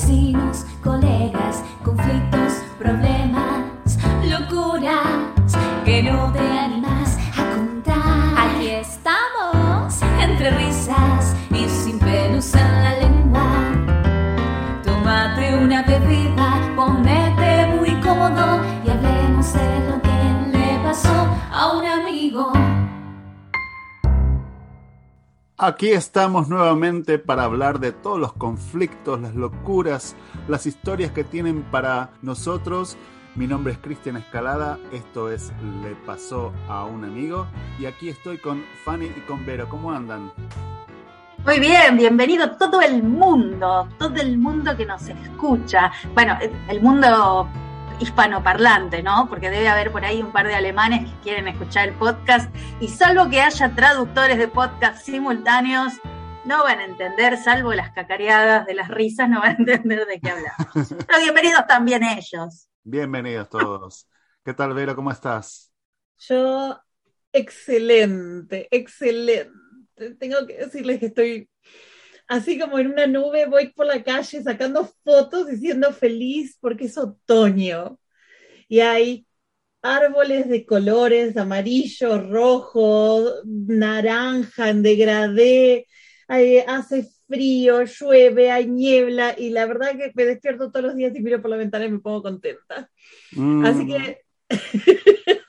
vecinos, 0.00 0.64
colegas, 0.82 1.62
conflictos, 1.84 2.62
problemas, 2.78 3.98
locuras 4.24 5.52
que 5.84 6.02
no 6.02 6.29
Aquí 25.62 25.90
estamos 25.90 26.48
nuevamente 26.48 27.18
para 27.18 27.44
hablar 27.44 27.80
de 27.80 27.92
todos 27.92 28.18
los 28.18 28.32
conflictos, 28.32 29.20
las 29.20 29.34
locuras, 29.34 30.16
las 30.48 30.64
historias 30.64 31.10
que 31.10 31.22
tienen 31.22 31.64
para 31.64 32.12
nosotros. 32.22 32.96
Mi 33.34 33.46
nombre 33.46 33.74
es 33.74 33.78
Cristian 33.78 34.16
Escalada, 34.16 34.78
esto 34.90 35.30
es 35.30 35.52
Le 35.82 35.94
pasó 36.06 36.50
a 36.66 36.86
un 36.86 37.04
amigo 37.04 37.46
y 37.78 37.84
aquí 37.84 38.08
estoy 38.08 38.38
con 38.38 38.64
Fanny 38.86 39.04
y 39.14 39.20
con 39.28 39.44
Vero. 39.44 39.68
¿Cómo 39.68 39.92
andan? 39.92 40.32
Muy 41.44 41.60
bien, 41.60 41.94
bienvenido 41.94 42.52
todo 42.52 42.80
el 42.80 43.02
mundo, 43.02 43.86
todo 43.98 44.16
el 44.16 44.38
mundo 44.38 44.74
que 44.74 44.86
nos 44.86 45.06
escucha. 45.08 45.92
Bueno, 46.14 46.38
el 46.68 46.80
mundo 46.80 47.46
hispanoparlante, 48.00 49.02
¿no? 49.02 49.28
Porque 49.28 49.50
debe 49.50 49.68
haber 49.68 49.92
por 49.92 50.04
ahí 50.04 50.22
un 50.22 50.32
par 50.32 50.46
de 50.46 50.54
alemanes 50.54 51.08
que 51.08 51.20
quieren 51.20 51.48
escuchar 51.48 51.88
el 51.88 51.94
podcast 51.94 52.52
y 52.80 52.88
salvo 52.88 53.28
que 53.28 53.40
haya 53.40 53.74
traductores 53.74 54.38
de 54.38 54.48
podcast 54.48 55.04
simultáneos, 55.04 55.92
no 56.44 56.64
van 56.64 56.80
a 56.80 56.84
entender, 56.86 57.36
salvo 57.36 57.74
las 57.74 57.92
cacareadas 57.92 58.66
de 58.66 58.74
las 58.74 58.88
risas, 58.88 59.28
no 59.28 59.40
van 59.40 59.56
a 59.56 59.58
entender 59.58 60.06
de 60.06 60.18
qué 60.18 60.30
hablamos. 60.30 60.88
Pero 61.06 61.20
bienvenidos 61.20 61.66
también 61.66 62.02
ellos. 62.02 62.68
Bienvenidos 62.82 63.48
todos. 63.50 64.08
¿Qué 64.42 64.54
tal, 64.54 64.72
Vero? 64.72 64.96
¿Cómo 64.96 65.10
estás? 65.10 65.70
Yo, 66.16 66.80
excelente, 67.32 68.66
excelente. 68.70 69.50
Tengo 70.18 70.46
que 70.46 70.56
decirles 70.56 70.98
que 70.98 71.06
estoy 71.06 71.49
así 72.30 72.60
como 72.60 72.78
en 72.78 72.86
una 72.86 73.08
nube, 73.08 73.46
voy 73.46 73.70
por 73.70 73.86
la 73.86 74.04
calle 74.04 74.40
sacando 74.40 74.88
fotos 75.04 75.52
y 75.52 75.56
siendo 75.56 75.92
feliz 75.92 76.56
porque 76.60 76.84
es 76.84 76.96
otoño. 76.96 77.98
Y 78.68 78.78
hay 78.78 79.26
árboles 79.82 80.48
de 80.48 80.64
colores 80.64 81.36
amarillo, 81.36 82.20
rojo, 82.20 83.24
naranja, 83.44 84.70
en 84.70 84.82
degradé, 84.84 85.88
hace 86.68 87.08
frío, 87.26 87.82
llueve, 87.82 88.52
hay 88.52 88.66
niebla 88.68 89.34
y 89.36 89.50
la 89.50 89.66
verdad 89.66 89.96
que 89.98 90.12
me 90.14 90.24
despierto 90.24 90.70
todos 90.70 90.86
los 90.86 90.94
días 90.94 91.12
y 91.16 91.20
miro 91.20 91.42
por 91.42 91.50
la 91.50 91.56
ventana 91.56 91.86
y 91.86 91.90
me 91.90 91.98
pongo 91.98 92.22
contenta. 92.22 92.88
Mm, 93.32 93.64
Así 93.64 93.86
que 93.88 94.20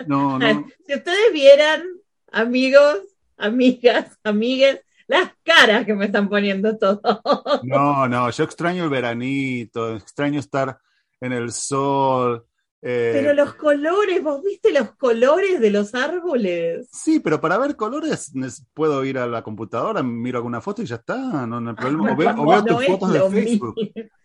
No, 0.08 0.40
no. 0.40 0.68
si 0.88 0.96
ustedes 0.96 1.32
vieran, 1.32 1.84
amigos, 2.32 3.02
amigas, 3.38 4.18
amigues, 4.24 4.82
las 5.12 5.32
caras 5.44 5.86
que 5.86 5.94
me 5.94 6.06
están 6.06 6.30
poniendo 6.30 6.78
todos. 6.78 7.02
No, 7.64 8.08
no, 8.08 8.30
yo 8.30 8.44
extraño 8.46 8.86
el 8.86 8.90
veranito, 8.90 9.96
extraño 9.96 10.40
estar 10.40 10.80
en 11.20 11.34
el 11.34 11.52
sol. 11.52 12.46
Eh, 12.84 13.12
Pero 13.14 13.34
los 13.34 13.54
colores, 13.54 14.24
¿vos 14.24 14.42
viste 14.44 14.72
los 14.72 14.96
colores 14.96 15.60
de 15.60 15.70
los 15.70 15.94
árboles? 15.94 16.90
Sí, 16.92 17.20
pero 17.20 17.40
para 17.40 17.58
ver 17.60 17.76
colores 17.76 18.34
puedo 18.74 19.06
ir 19.06 19.20
a 19.20 19.28
la 19.28 19.44
computadora, 19.44 20.02
miro 20.02 20.40
alguna 20.40 20.62
foto 20.62 20.82
y 20.82 20.86
ya 20.86 20.96
está, 20.96 21.46
no, 21.46 21.62
no 21.62 21.70
hay 21.70 21.76
problema. 21.76 22.14
O 22.14 22.16
veo, 22.16 22.36
o 22.38 22.48
veo 22.48 22.62
No, 22.62 22.66
tus 22.66 22.86
fotos 22.88 23.14
de 23.14 23.30
Facebook. 23.30 23.76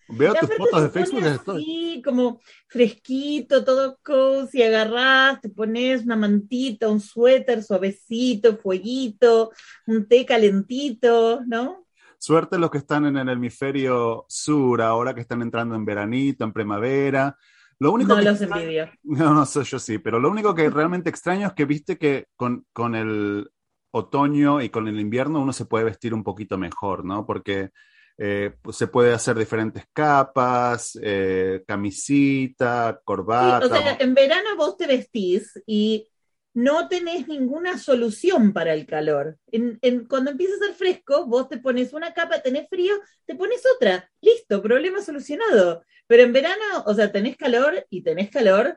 Veo 0.09 0.35
tus 0.35 0.57
fotos 0.57 0.83
de 0.83 0.89
Facebook 0.89 1.25
así, 1.25 2.01
como 2.05 2.41
fresquito, 2.69 3.65
todo 3.65 3.99
cozy, 4.03 4.63
agarrás, 4.63 5.41
te 5.41 5.49
pones 5.49 6.05
una 6.05 6.17
mantita, 6.17 6.89
un 6.89 7.01
suéter 7.01 7.63
suavecito, 7.63 8.57
fueguito, 8.57 9.51
un 9.87 10.07
té 10.07 10.25
calentito, 10.25 11.41
¿no? 11.47 11.87
Suerte 12.19 12.57
los 12.57 12.71
que 12.71 12.79
están 12.79 13.05
en 13.07 13.17
el 13.17 13.29
hemisferio 13.29 14.25
sur, 14.29 14.81
ahora 14.81 15.15
que 15.15 15.21
están 15.21 15.43
entrando 15.43 15.75
en 15.75 15.85
veranito, 15.85 16.45
en 16.45 16.53
primavera. 16.53 17.37
Lo 17.79 17.93
único 17.93 18.11
No 18.11 18.17
que 18.17 18.23
los 18.23 18.41
envidio. 18.41 18.91
No, 19.03 19.35
no 19.35 19.47
sé, 19.47 19.63
yo 19.65 19.79
sí, 19.79 19.99
pero 19.99 20.19
lo 20.19 20.31
único 20.31 20.55
que 20.55 20.69
realmente 20.71 21.11
extraño 21.11 21.49
es 21.49 21.55
que 21.55 21.65
viste 21.65 21.99
que 21.99 22.27
con, 22.37 22.67
con 22.73 22.95
el 22.95 23.49
otoño 23.93 24.61
y 24.63 24.69
con 24.71 24.89
el 24.89 24.99
invierno 25.01 25.41
uno 25.41 25.53
se 25.53 25.67
puede 25.67 25.85
vestir 25.85 26.13
un 26.15 26.25
poquito 26.25 26.59
mejor, 26.59 27.05
¿no? 27.05 27.25
Porque 27.27 27.71
eh, 28.19 28.53
pues, 28.63 28.77
se 28.77 28.89
puede 28.89 29.13
hacer 29.15 29.37
diferentes 29.39 29.85
capas, 29.93 30.99
eh, 31.03 31.63
camisita, 31.67 32.99
Sí, 32.99 33.03
corbata. 33.05 33.67
o 33.67 33.69
sea, 33.69 33.97
en 34.01 34.15
verano 34.15 34.57
vos 34.57 34.77
te 34.77 34.87
vestís 34.87 35.61
y 35.67 36.09
no 36.57 36.89
tenés 36.89 37.29
ninguna 37.29 37.77
solución 37.77 38.55
para 38.55 38.73
el 38.73 38.87
calor. 38.87 39.37
En, 39.53 39.79
en- 39.83 40.07
cuando 40.07 40.31
empieza 40.31 40.55
a 40.55 40.67
ser 40.67 40.75
fresco, 40.75 41.27
vos 41.27 41.51
te 41.51 41.59
pones 41.59 41.93
una 41.93 42.15
capa, 42.15 42.41
tenés 42.41 42.67
frío, 42.71 42.95
te 43.27 43.35
pones 43.35 43.63
otra. 43.77 44.11
Listo, 44.23 44.63
problema 44.63 45.03
solucionado. 45.03 45.85
Pero 46.07 46.23
en 46.23 46.33
verano, 46.33 46.83
o 46.87 46.95
sea, 46.95 47.13
tenés 47.13 47.37
calor 47.37 47.87
y 47.91 48.03
tenés 48.03 48.31
calor 48.31 48.75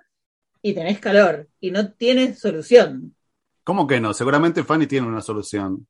y 0.62 0.74
tenés 0.74 1.00
calor 1.00 1.48
y 1.62 1.72
no 1.72 1.94
tienes 1.94 2.38
solución. 2.40 3.16
¿Cómo 3.64 3.88
que 3.88 4.02
no? 4.02 4.14
Seguramente 4.14 4.64
Fanny 4.66 4.86
tiene 4.86 5.08
una 5.08 5.22
solución. 5.22 5.88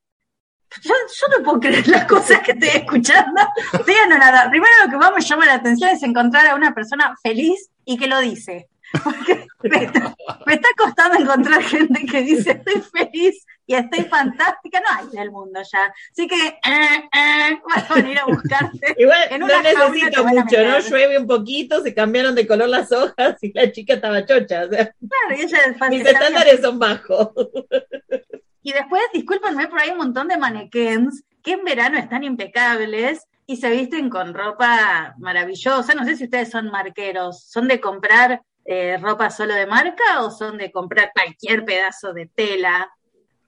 Yo, 0.83 0.91
yo 0.93 1.37
no 1.37 1.43
puedo 1.43 1.59
creer 1.59 1.87
las 1.87 2.05
cosas 2.05 2.41
que 2.41 2.51
estoy 2.51 2.69
escuchando. 2.69 3.41
Estoy 3.73 3.95
anonadada. 3.95 4.47
Primero 4.51 4.71
lo 4.85 4.91
que 4.91 4.97
más 4.97 5.11
me 5.15 5.21
llama 5.21 5.45
la 5.47 5.55
atención 5.55 5.89
es 5.89 6.03
encontrar 6.03 6.45
a 6.45 6.53
una 6.55 6.75
persona 6.75 7.15
feliz 7.23 7.71
y 7.83 7.97
que 7.97 8.05
lo 8.05 8.19
dice. 8.19 8.69
Porque 9.03 9.47
me 9.63 9.83
está, 9.83 10.15
me 10.45 10.53
está 10.53 10.67
costando 10.77 11.19
encontrar 11.19 11.61
gente 11.63 12.05
que 12.05 12.21
dice 12.21 12.51
estoy 12.51 12.81
feliz 12.81 13.45
y 13.67 13.75
estoy 13.75 14.05
fantástica. 14.05 14.79
No 14.79 14.97
hay 14.97 15.07
en 15.13 15.19
el 15.19 15.31
mundo 15.31 15.59
ya. 15.71 15.93
Así 16.11 16.27
que 16.27 16.47
eh, 16.47 17.09
eh, 17.13 17.61
van 17.67 17.85
a 17.87 17.93
venir 17.93 18.19
a 18.19 18.25
buscarte. 18.25 18.95
Igual 18.97 19.19
En 19.29 19.39
no 19.41 19.45
una 19.45 19.61
necesito 19.61 20.25
mucho, 20.25 20.63
¿no? 20.63 20.79
Llueve 20.79 21.19
un 21.19 21.27
poquito, 21.27 21.81
se 21.81 21.93
cambiaron 21.93 22.35
de 22.35 22.47
color 22.47 22.69
las 22.69 22.91
hojas 22.91 23.37
y 23.41 23.53
la 23.53 23.71
chica 23.71 23.95
estaba 23.95 24.25
chocha. 24.25 24.65
O 24.65 24.69
sea, 24.69 24.85
Claro, 24.85 25.37
y 25.37 25.41
ella 25.41 25.57
es 25.67 25.77
fácil, 25.77 25.99
mis 25.99 26.07
estándares 26.07 26.61
son 26.61 26.79
bajos. 26.79 27.29
Y 28.61 28.73
después, 28.73 29.01
discúlpenme, 29.13 29.67
por 29.67 29.79
ahí 29.79 29.89
un 29.89 29.97
montón 29.97 30.27
de 30.27 30.37
manequens 30.37 31.23
que 31.41 31.53
en 31.53 31.63
verano 31.63 31.97
están 31.97 32.23
impecables 32.23 33.25
y 33.45 33.57
se 33.57 33.69
visten 33.69 34.09
con 34.09 34.33
ropa 34.33 35.15
maravillosa. 35.17 35.93
No 35.95 36.05
sé 36.05 36.15
si 36.15 36.25
ustedes 36.25 36.51
son 36.51 36.69
marqueros, 36.69 37.45
¿son 37.45 37.67
de 37.67 37.79
comprar 37.79 38.41
eh, 38.71 38.97
ropa 39.01 39.31
solo 39.31 39.55
de 39.55 39.65
marca 39.65 40.21
o 40.21 40.29
son 40.29 40.57
de 40.59 40.71
comprar 40.71 41.11
cualquier 41.11 41.65
pedazo 41.65 42.13
de 42.13 42.27
tela 42.27 42.87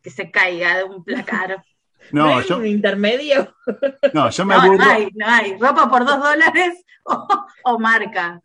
que 0.01 0.09
se 0.09 0.31
caiga 0.31 0.77
de 0.77 0.83
un 0.83 1.03
placar? 1.03 1.63
No, 2.11 2.41
yo, 2.41 2.57
un 2.57 2.65
intermedio. 2.65 3.55
no, 4.13 4.29
yo 4.31 4.43
me 4.43 4.55
No, 4.55 4.61
aburro. 4.61 4.77
no 4.83 4.91
hay, 4.91 5.07
no 5.13 5.27
hay. 5.27 5.55
Ropa 5.59 5.87
por 5.87 6.03
dos 6.03 6.17
dólares 6.17 6.83
o, 7.05 7.27
o 7.63 7.79
marca. 7.79 8.41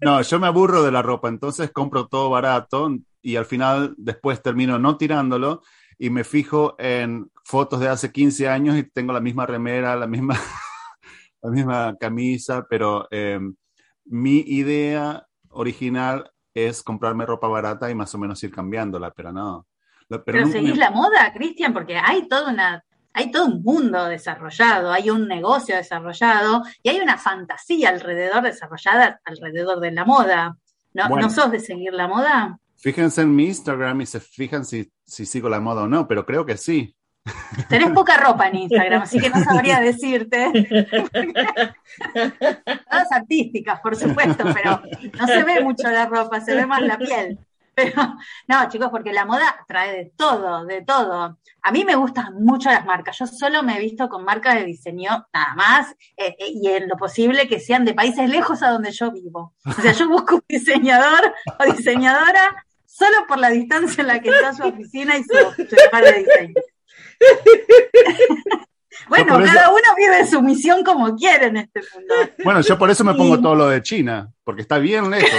No, 0.00 0.22
yo 0.22 0.38
me 0.38 0.46
aburro 0.46 0.84
de 0.84 0.92
la 0.92 1.02
ropa, 1.02 1.28
entonces 1.28 1.72
compro 1.72 2.06
todo 2.06 2.30
barato 2.30 2.88
y 3.20 3.34
al 3.34 3.46
final 3.46 3.94
después 3.98 4.40
termino 4.42 4.78
no 4.78 4.96
tirándolo 4.96 5.62
y 5.98 6.10
me 6.10 6.22
fijo 6.22 6.76
en 6.78 7.30
fotos 7.44 7.80
de 7.80 7.88
hace 7.88 8.12
15 8.12 8.48
años 8.48 8.76
y 8.78 8.84
tengo 8.84 9.12
la 9.12 9.20
misma 9.20 9.44
remera, 9.44 9.96
la 9.96 10.06
misma, 10.06 10.38
la 11.42 11.50
misma 11.50 11.96
camisa, 11.98 12.64
pero 12.70 13.08
eh, 13.10 13.40
mi 14.04 14.38
idea 14.46 15.26
original 15.52 16.30
es 16.54 16.82
comprarme 16.82 17.24
ropa 17.26 17.48
barata 17.48 17.90
y 17.90 17.94
más 17.94 18.14
o 18.14 18.18
menos 18.18 18.42
ir 18.42 18.50
cambiándola, 18.52 19.10
pero 19.12 19.32
no. 19.32 19.66
Pero, 20.26 20.46
seguís 20.46 20.72
me- 20.72 20.76
la 20.76 20.90
moda, 20.90 21.32
Cristian, 21.32 21.72
porque 21.72 21.96
hay 21.96 22.28
toda 22.28 22.50
una, 22.52 22.84
hay 23.14 23.30
todo 23.30 23.46
un 23.46 23.62
mundo 23.62 24.04
desarrollado, 24.06 24.92
hay 24.92 25.08
un 25.08 25.26
negocio 25.26 25.74
desarrollado 25.76 26.62
y 26.82 26.90
hay 26.90 27.00
una 27.00 27.16
fantasía 27.16 27.88
alrededor 27.88 28.42
desarrollada 28.42 29.20
alrededor 29.24 29.80
de 29.80 29.92
la 29.92 30.04
moda. 30.04 30.56
¿No, 30.92 31.08
Bueno. 31.08 31.28
¿no 31.28 31.32
sos 31.32 31.50
de 31.50 31.60
seguir 31.60 31.94
la 31.94 32.06
moda? 32.08 32.58
Fíjense 32.76 33.22
en 33.22 33.34
mi 33.34 33.46
Instagram 33.46 34.02
y 34.02 34.06
se 34.06 34.20
fijan 34.20 34.66
si, 34.66 34.92
si 35.06 35.24
sigo 35.24 35.48
la 35.48 35.60
moda 35.60 35.84
o 35.84 35.88
no, 35.88 36.06
pero 36.06 36.26
creo 36.26 36.44
que 36.44 36.58
sí. 36.58 36.94
Tenés 37.68 37.90
poca 37.94 38.16
ropa 38.16 38.48
en 38.48 38.56
Instagram, 38.56 39.02
así 39.02 39.20
que 39.20 39.30
no 39.30 39.42
sabría 39.42 39.80
decirte. 39.82 40.50
Todas 42.90 43.12
artísticas, 43.12 43.80
por 43.80 43.96
supuesto, 43.96 44.44
pero 44.52 44.82
no 45.18 45.26
se 45.26 45.42
ve 45.44 45.60
mucho 45.60 45.88
la 45.90 46.06
ropa, 46.06 46.40
se 46.40 46.54
ve 46.54 46.66
más 46.66 46.82
la 46.82 46.98
piel. 46.98 47.38
Pero 47.74 48.16
no, 48.48 48.68
chicos, 48.68 48.90
porque 48.90 49.14
la 49.14 49.24
moda 49.24 49.64
trae 49.66 49.96
de 49.96 50.12
todo, 50.14 50.66
de 50.66 50.82
todo. 50.82 51.38
A 51.62 51.72
mí 51.72 51.86
me 51.86 51.94
gustan 51.94 52.44
mucho 52.44 52.68
las 52.68 52.84
marcas. 52.84 53.18
Yo 53.18 53.26
solo 53.26 53.62
me 53.62 53.76
he 53.76 53.80
visto 53.80 54.10
con 54.10 54.24
marcas 54.24 54.56
de 54.56 54.64
diseño 54.64 55.26
nada 55.32 55.54
más 55.54 55.90
eh, 56.18 56.36
eh, 56.38 56.50
y 56.52 56.68
en 56.68 56.86
lo 56.86 56.96
posible 56.96 57.48
que 57.48 57.60
sean 57.60 57.86
de 57.86 57.94
países 57.94 58.28
lejos 58.28 58.62
a 58.62 58.68
donde 58.68 58.92
yo 58.92 59.10
vivo. 59.10 59.54
O 59.64 59.72
sea, 59.72 59.92
yo 59.92 60.06
busco 60.06 60.34
un 60.34 60.44
diseñador 60.46 61.34
o 61.58 61.72
diseñadora 61.72 62.62
solo 62.84 63.26
por 63.26 63.38
la 63.38 63.48
distancia 63.48 64.02
en 64.02 64.08
la 64.08 64.20
que 64.20 64.28
está 64.28 64.52
su 64.52 64.64
oficina 64.64 65.16
y 65.16 65.24
su, 65.24 65.32
su 65.32 65.64
de 65.64 66.12
diseño. 66.12 66.54
Bueno, 69.08 69.40
eso- 69.40 69.52
cada 69.52 69.70
uno 69.70 69.80
vive 69.96 70.26
su 70.26 70.40
misión 70.42 70.84
como 70.84 71.14
quiere 71.16 71.46
en 71.46 71.56
este 71.58 71.80
mundo. 71.94 72.14
Bueno, 72.44 72.60
yo 72.60 72.78
por 72.78 72.90
eso 72.90 73.02
me 73.04 73.14
pongo 73.14 73.40
todo 73.40 73.54
lo 73.54 73.68
de 73.68 73.82
China, 73.82 74.30
porque 74.44 74.62
está 74.62 74.78
bien 74.78 75.10
lejos. 75.10 75.30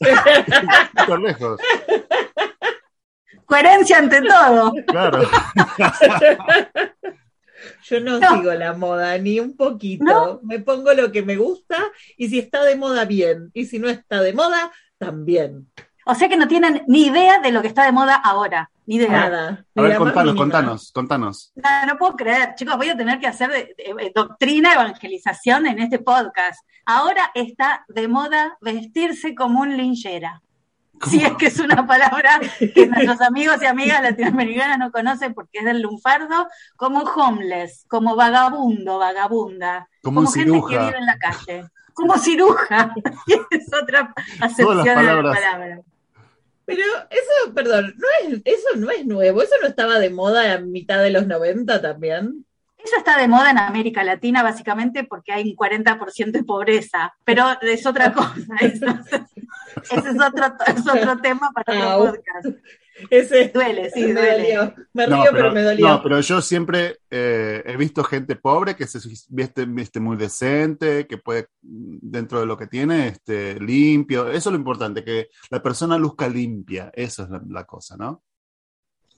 Lejos, 1.22 1.60
Coherencia 3.46 3.98
ante 3.98 4.20
todo. 4.22 4.72
claro. 4.86 5.22
Yo 7.84 8.00
no, 8.00 8.18
No. 8.20 8.36
sigo 8.36 8.52
la 8.54 8.74
moda 8.74 9.16
ni 9.18 9.40
un 9.40 9.56
poquito. 9.56 10.04
¿No? 10.04 10.40
Me 10.42 10.58
pongo 10.60 10.92
lo 10.92 11.10
que 11.10 11.22
me 11.22 11.36
gusta 11.36 11.76
y 12.16 12.28
si 12.28 12.38
está 12.38 12.62
de 12.62 12.76
moda, 12.76 13.04
bien. 13.06 13.50
Y 13.54 13.64
si 13.64 13.78
no 13.78 13.88
está 13.88 14.20
de 14.20 14.32
moda, 14.34 14.70
también. 14.98 15.70
O 16.04 16.14
sea 16.14 16.28
que 16.28 16.36
no 16.36 16.46
tienen 16.46 16.84
ni 16.86 17.06
idea 17.06 17.40
de 17.40 17.50
lo 17.52 17.62
que 17.62 17.68
está 17.68 17.84
de 17.84 17.92
moda 17.92 18.14
ahora. 18.16 18.70
Ni 18.88 18.94
idea. 18.96 19.08
Nada. 19.10 19.64
A 19.76 19.82
ver, 19.82 19.96
contanos, 19.98 20.34
contanos, 20.34 20.92
contanos. 20.92 21.52
No, 21.56 21.86
no 21.86 21.98
puedo 21.98 22.16
creer. 22.16 22.54
Chicos, 22.54 22.76
voy 22.78 22.88
a 22.88 22.96
tener 22.96 23.20
que 23.20 23.26
hacer 23.26 23.50
de- 23.50 23.74
de- 23.76 23.94
de 24.04 24.12
doctrina 24.14 24.72
evangelización 24.72 25.66
en 25.66 25.78
este 25.78 25.98
podcast. 25.98 26.60
Ahora 26.86 27.30
está 27.34 27.84
de 27.88 28.08
moda 28.08 28.56
vestirse 28.62 29.34
como 29.34 29.60
un 29.60 29.76
linchera. 29.76 30.40
Si 31.06 31.22
es 31.22 31.32
que 31.36 31.46
es 31.46 31.60
una 31.60 31.86
palabra 31.86 32.40
que 32.58 32.86
nuestros 33.16 33.20
amigos 33.20 33.58
y 33.62 33.66
amigas 33.66 34.02
latinoamericanas 34.02 34.78
no 34.78 34.90
conocen 34.90 35.34
porque 35.34 35.58
es 35.58 35.64
del 35.66 35.82
lunfardo, 35.82 36.48
como 36.76 37.00
homeless, 37.02 37.84
como 37.88 38.16
vagabundo, 38.16 38.98
vagabunda, 38.98 39.86
Como 40.02 40.20
un 40.20 40.32
gente 40.32 40.60
que 40.66 40.78
vive 40.78 40.98
en 40.98 41.06
la 41.06 41.18
calle, 41.18 41.64
como 41.92 42.16
ciruja. 42.16 42.94
es 43.50 43.66
otra 43.82 44.14
acepción 44.40 44.84
de 44.84 45.02
la 45.22 45.22
palabra. 45.22 45.80
Pero 46.68 46.82
eso, 47.08 47.54
perdón, 47.54 47.94
no 47.96 48.06
es, 48.28 48.42
eso 48.44 48.76
no 48.76 48.90
es 48.90 49.06
nuevo. 49.06 49.40
Eso 49.40 49.54
no 49.62 49.68
estaba 49.68 49.98
de 49.98 50.10
moda 50.10 50.52
a 50.52 50.58
mitad 50.58 51.02
de 51.02 51.08
los 51.08 51.26
90 51.26 51.80
también. 51.80 52.44
Eso 52.76 52.94
está 52.98 53.16
de 53.16 53.26
moda 53.26 53.52
en 53.52 53.58
América 53.58 54.04
Latina 54.04 54.42
básicamente 54.42 55.02
porque 55.04 55.32
hay 55.32 55.48
un 55.48 55.56
40% 55.56 56.30
de 56.30 56.44
pobreza, 56.44 57.14
pero 57.24 57.46
es 57.62 57.86
otra 57.86 58.12
cosa. 58.12 58.54
Eso, 58.60 58.84
ese 58.86 60.10
es 60.10 60.20
otro, 60.20 60.54
es 60.66 60.86
otro 60.86 61.18
tema 61.22 61.50
para 61.54 61.72
otro 61.72 61.90
Au. 61.90 62.06
podcast. 62.06 62.58
Ese 63.10 63.48
Duele, 63.54 63.90
sí, 63.90 64.06
me 64.06 64.12
duele. 64.12 64.54
dolió. 64.56 64.74
Me 64.92 65.06
No, 65.06 65.22
río, 65.22 65.32
pero, 65.32 65.52
me 65.52 65.62
dolió. 65.62 65.88
no, 65.88 66.02
pero 66.02 66.20
yo 66.20 66.40
siempre 66.40 66.98
eh, 67.10 67.62
he 67.64 67.76
visto 67.76 68.04
gente 68.04 68.36
pobre 68.36 68.76
que 68.76 68.86
se 68.86 68.98
viste, 69.28 69.64
viste 69.66 70.00
muy 70.00 70.16
decente, 70.16 71.06
que 71.06 71.18
puede, 71.18 71.48
dentro 71.60 72.40
de 72.40 72.46
lo 72.46 72.56
que 72.56 72.66
tiene, 72.66 73.08
este, 73.08 73.58
limpio. 73.60 74.28
Eso 74.28 74.50
es 74.50 74.52
lo 74.52 74.58
importante, 74.58 75.04
que 75.04 75.28
la 75.50 75.62
persona 75.62 75.98
luzca 75.98 76.28
limpia. 76.28 76.90
Eso 76.94 77.24
es 77.24 77.30
la, 77.30 77.42
la 77.48 77.64
cosa, 77.64 77.96
¿no? 77.96 78.22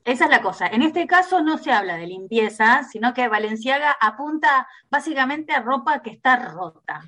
Esa 0.05 0.25
es 0.25 0.31
la 0.31 0.41
cosa. 0.41 0.67
En 0.67 0.83
este 0.83 1.07
caso 1.07 1.43
no 1.43 1.59
se 1.59 1.73
habla 1.73 1.97
de 1.97 2.07
limpieza, 2.07 2.85
sino 2.91 3.13
que 3.13 3.29
Valenciaga 3.29 3.97
apunta 4.01 4.67
básicamente 4.91 5.53
a 5.53 5.61
ropa 5.61 6.03
que 6.03 6.11
está 6.11 6.37
rota. 6.37 7.03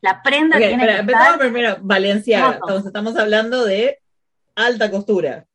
La 0.00 0.22
prenda 0.22 0.56
tiene 0.58 0.74
espera, 0.74 0.94
que 0.94 1.00
empezamos 1.00 1.26
estar 1.26 1.40
primero. 1.40 1.76
Valenciaga. 1.80 2.60
Estamos 2.84 3.16
hablando 3.16 3.64
de 3.64 3.98
alta 4.54 4.90
costura. 4.90 5.45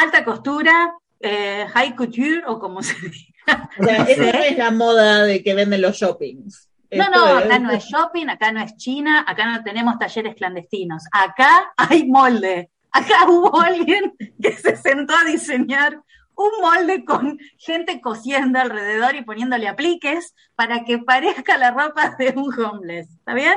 Alta 0.00 0.24
costura, 0.24 0.94
eh, 1.20 1.66
high 1.72 1.94
couture 1.94 2.42
o 2.46 2.58
como 2.58 2.82
se 2.82 2.94
diga. 3.08 3.70
O 3.78 3.84
sea, 3.84 4.02
esa 4.08 4.22
no 4.22 4.38
es 4.38 4.58
la 4.58 4.70
moda 4.70 5.24
de 5.24 5.42
que 5.42 5.54
venden 5.54 5.82
los 5.82 5.96
shoppings. 5.96 6.68
No, 6.90 7.04
Esto 7.04 7.18
no, 7.18 7.38
acá 7.38 7.58
no 7.58 7.70
es 7.72 7.84
shopping, 7.84 8.28
acá 8.28 8.52
no 8.52 8.60
es 8.60 8.76
China, 8.76 9.24
acá 9.26 9.50
no 9.50 9.62
tenemos 9.64 9.98
talleres 9.98 10.34
clandestinos. 10.34 11.04
Acá 11.10 11.72
hay 11.76 12.06
molde. 12.06 12.70
Acá 12.92 13.28
hubo 13.28 13.60
alguien 13.60 14.14
que 14.40 14.52
se 14.52 14.76
sentó 14.76 15.14
a 15.16 15.24
diseñar 15.24 16.00
un 16.36 16.50
molde 16.60 17.04
con 17.04 17.38
gente 17.58 18.00
cosiendo 18.00 18.60
alrededor 18.60 19.16
y 19.16 19.24
poniéndole 19.24 19.68
apliques 19.68 20.34
para 20.54 20.84
que 20.84 20.98
parezca 20.98 21.56
la 21.56 21.70
ropa 21.72 22.14
de 22.18 22.34
un 22.36 22.52
homeless. 22.58 23.08
¿Está 23.10 23.34
bien? 23.34 23.56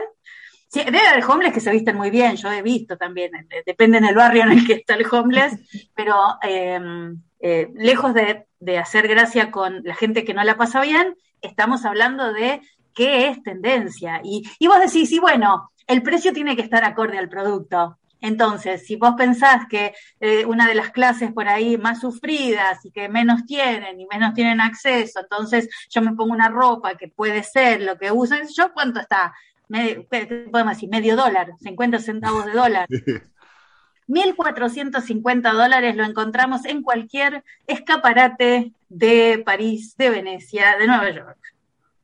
Sí, 0.71 0.83
debe 0.83 1.07
haber 1.07 1.23
homeless 1.25 1.53
que 1.53 1.59
se 1.59 1.71
visten 1.71 1.97
muy 1.97 2.11
bien, 2.11 2.35
yo 2.35 2.51
he 2.51 2.61
visto 2.61 2.95
también, 2.95 3.31
eh, 3.35 3.63
depende 3.65 3.97
en 3.97 4.05
el 4.05 4.13
barrio 4.13 4.43
en 4.43 4.51
el 4.51 4.67
que 4.67 4.73
está 4.73 4.93
el 4.93 5.05
homeless, 5.11 5.57
pero 5.95 6.15
eh, 6.43 6.79
eh, 7.39 7.69
lejos 7.73 8.13
de, 8.13 8.45
de 8.59 8.77
hacer 8.77 9.07
gracia 9.07 9.49
con 9.49 9.81
la 9.83 9.95
gente 9.95 10.23
que 10.23 10.35
no 10.35 10.43
la 10.43 10.57
pasa 10.57 10.81
bien, 10.81 11.15
estamos 11.41 11.85
hablando 11.85 12.31
de 12.33 12.61
qué 12.93 13.29
es 13.29 13.41
tendencia. 13.41 14.21
Y, 14.23 14.43
y 14.59 14.67
vos 14.67 14.79
decís, 14.79 15.11
y 15.11 15.19
bueno, 15.19 15.71
el 15.87 16.03
precio 16.03 16.33
tiene 16.33 16.55
que 16.55 16.61
estar 16.61 16.83
acorde 16.83 17.17
al 17.17 17.29
producto. 17.29 17.97
Entonces, 18.21 18.85
si 18.85 18.95
vos 18.95 19.13
pensás 19.17 19.65
que 19.69 19.93
eh, 20.19 20.45
una 20.45 20.67
de 20.67 20.75
las 20.75 20.91
clases 20.91 21.31
por 21.31 21.47
ahí 21.47 21.77
más 21.77 22.01
sufridas 22.01 22.83
y 22.85 22.91
que 22.91 23.07
menos 23.07 23.45
tienen 23.45 23.99
y 23.99 24.05
menos 24.05 24.33
tienen 24.33 24.59
acceso, 24.59 25.21
entonces 25.21 25.69
yo 25.89 26.01
me 26.01 26.13
pongo 26.13 26.33
una 26.33 26.49
ropa 26.49 26.95
que 26.95 27.07
puede 27.07 27.43
ser 27.43 27.81
lo 27.81 27.97
que 27.97 28.11
usan, 28.11 28.41
yo 28.53 28.73
cuánto 28.73 28.99
está, 28.99 29.33
Me- 29.69 30.05
¿qué 30.09 30.47
podemos 30.51 30.73
decir? 30.73 30.89
Medio 30.89 31.15
dólar, 31.15 31.53
50 31.61 31.99
centavos 31.99 32.45
de 32.45 32.51
dólar. 32.51 32.87
1.450 34.07 35.53
dólares 35.53 35.95
lo 35.95 36.03
encontramos 36.03 36.65
en 36.65 36.81
cualquier 36.81 37.43
escaparate 37.67 38.73
de 38.89 39.41
París, 39.45 39.95
de 39.97 40.09
Venecia, 40.09 40.75
de 40.77 40.87
Nueva 40.87 41.11
York. 41.11 41.37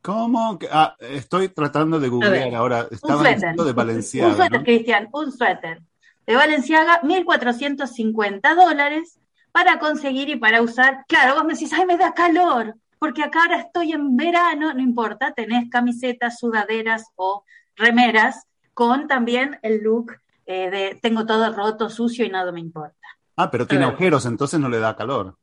¿Cómo? 0.04 0.60
Ah, 0.72 0.96
estoy 1.00 1.50
tratando 1.50 2.00
de 2.00 2.10
googlear 2.10 2.54
ahora. 2.54 2.88
Estaban 2.92 3.18
suéter. 3.20 3.36
diciendo 3.38 3.64
de 3.64 3.72
Un 3.72 3.76
Valenciaga. 3.76 4.36
suéter, 4.36 4.60
¿no? 4.60 4.64
Cristian, 4.64 5.10
un 5.12 5.32
suéter. 5.32 5.82
De 6.28 6.36
Valenciaga, 6.36 7.02
1.450 7.02 8.54
dólares 8.56 9.20
para 9.52 9.80
conseguir 9.80 10.30
y 10.30 10.36
para 10.36 10.62
usar. 10.62 11.06
Claro, 11.08 11.34
vos 11.34 11.46
me 11.46 11.54
decís, 11.54 11.74
ay, 11.74 11.86
me 11.88 11.98
da 11.98 12.14
calor, 12.14 12.76
porque 13.00 13.24
acá 13.24 13.42
ahora 13.44 13.58
estoy 13.58 13.94
en 13.94 14.16
verano, 14.16 14.74
no 14.74 14.82
importa, 14.82 15.34
tenés 15.34 15.70
camisetas, 15.70 16.40
sudaderas 16.40 17.06
o 17.16 17.44
remeras 17.76 18.46
con 18.74 19.08
también 19.08 19.60
el 19.62 19.84
look 19.84 20.14
eh, 20.46 20.70
de 20.70 21.00
tengo 21.02 21.26
todo 21.26 21.52
roto, 21.54 21.90
sucio 21.90 22.26
y 22.26 22.30
nada 22.30 22.52
me 22.52 22.60
importa. 22.60 22.96
Ah, 23.36 23.50
pero 23.50 23.66
tiene 23.68 23.86
agujeros, 23.86 24.26
entonces 24.26 24.60
no 24.60 24.70
le 24.70 24.80
da 24.80 24.96
calor. 24.96 25.38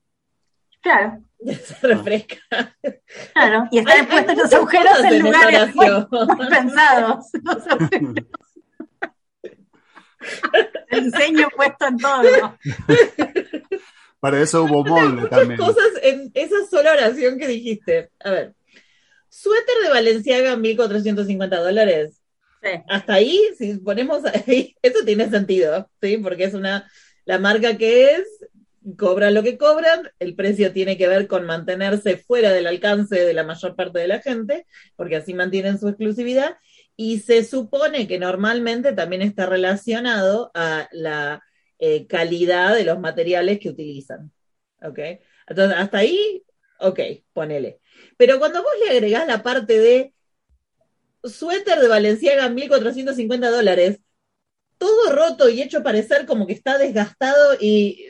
Claro, 0.80 1.20
Se 1.38 1.86
refresca. 1.86 2.38
claro. 3.32 3.68
Y 3.70 3.78
hay 3.78 4.02
puestos 4.06 4.36
los 4.36 4.52
agujeros 4.52 5.04
en 5.04 5.18
lugares 5.20 5.74
muy, 5.74 6.46
pensados. 6.48 7.26
Los 7.42 7.66
agujeros. 7.70 8.26
El 10.88 11.04
diseño 11.04 11.48
puesto 11.56 11.86
en 11.86 11.96
todo. 11.98 12.58
Para 14.22 14.40
eso 14.40 14.62
hubo 14.62 14.84
molde 14.84 15.22
Muchas 15.22 15.30
también. 15.30 15.58
cosas 15.58 15.88
en 16.00 16.30
esa 16.34 16.64
sola 16.70 16.92
oración 16.92 17.40
que 17.40 17.48
dijiste. 17.48 18.10
A 18.20 18.30
ver. 18.30 18.54
Suéter 19.28 19.74
de 19.82 19.88
Valenciaga, 19.88 20.54
1.450 20.54 21.48
dólares. 21.60 22.22
Sí. 22.62 22.68
Hasta 22.88 23.14
ahí, 23.14 23.40
si 23.58 23.78
ponemos 23.78 24.22
ahí, 24.24 24.76
eso 24.82 25.04
tiene 25.04 25.28
sentido, 25.28 25.90
¿sí? 26.00 26.18
Porque 26.18 26.44
es 26.44 26.54
una, 26.54 26.88
la 27.24 27.40
marca 27.40 27.76
que 27.76 28.12
es, 28.12 28.28
cobran 28.96 29.34
lo 29.34 29.42
que 29.42 29.58
cobran, 29.58 30.08
el 30.20 30.36
precio 30.36 30.72
tiene 30.72 30.96
que 30.96 31.08
ver 31.08 31.26
con 31.26 31.44
mantenerse 31.44 32.16
fuera 32.16 32.52
del 32.52 32.68
alcance 32.68 33.24
de 33.24 33.34
la 33.34 33.42
mayor 33.42 33.74
parte 33.74 33.98
de 33.98 34.06
la 34.06 34.20
gente, 34.20 34.66
porque 34.94 35.16
así 35.16 35.34
mantienen 35.34 35.80
su 35.80 35.88
exclusividad, 35.88 36.58
y 36.94 37.18
se 37.18 37.42
supone 37.42 38.06
que 38.06 38.20
normalmente 38.20 38.92
también 38.92 39.22
está 39.22 39.46
relacionado 39.46 40.52
a 40.54 40.88
la 40.92 41.42
eh, 41.82 42.06
calidad 42.06 42.76
de 42.76 42.84
los 42.84 43.00
materiales 43.00 43.58
que 43.60 43.70
utilizan, 43.70 44.32
¿ok? 44.82 45.00
Entonces, 45.48 45.76
hasta 45.78 45.98
ahí, 45.98 46.44
ok, 46.80 47.00
ponele. 47.34 47.80
Pero 48.16 48.38
cuando 48.38 48.62
vos 48.62 48.72
le 48.84 48.92
agregás 48.92 49.26
la 49.26 49.42
parte 49.42 49.78
de 49.80 50.14
suéter 51.24 51.78
de 51.80 51.88
Valenciaga 51.88 52.48
1450 52.48 53.50
dólares, 53.50 54.00
todo 54.78 55.12
roto 55.14 55.48
y 55.48 55.62
hecho 55.62 55.82
parecer 55.82 56.26
como 56.26 56.46
que 56.46 56.54
está 56.54 56.78
desgastado 56.78 57.56
y, 57.60 58.06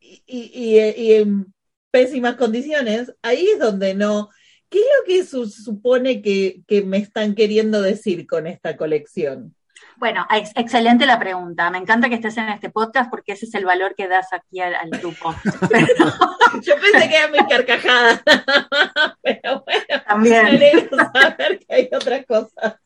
en 0.00 1.54
pésimas 1.90 2.36
condiciones, 2.36 3.12
ahí 3.22 3.46
es 3.48 3.58
donde 3.58 3.94
no. 3.94 4.30
¿Qué 4.68 4.78
es 4.80 4.86
lo 5.00 5.06
que 5.06 5.24
su- 5.24 5.48
supone 5.48 6.22
que 6.22 6.62
me 6.84 6.98
están 6.98 7.34
queriendo 7.34 7.82
decir 7.82 8.26
con 8.26 8.46
esta 8.46 8.76
colección? 8.76 9.54
Bueno, 9.98 10.24
ex- 10.30 10.52
excelente 10.54 11.06
la 11.06 11.18
pregunta. 11.18 11.70
Me 11.70 11.78
encanta 11.78 12.08
que 12.08 12.14
estés 12.14 12.36
en 12.36 12.48
este 12.50 12.70
podcast 12.70 13.10
porque 13.10 13.32
ese 13.32 13.46
es 13.46 13.54
el 13.54 13.64
valor 13.64 13.94
que 13.96 14.06
das 14.06 14.32
aquí 14.32 14.60
al, 14.60 14.74
al 14.76 14.90
grupo. 14.90 15.34
Yo 16.62 16.74
pensé 16.80 17.08
que 17.08 17.16
era 17.16 17.28
mi 17.28 17.38
carcajada, 17.48 18.22
pero 19.22 19.64
bueno, 19.64 19.84
me 19.90 19.98
También. 20.06 20.46
alegro 20.46 20.96
saber 21.12 21.58
que 21.58 21.74
hay 21.74 21.88
otras 21.92 22.24
cosas. 22.26 22.76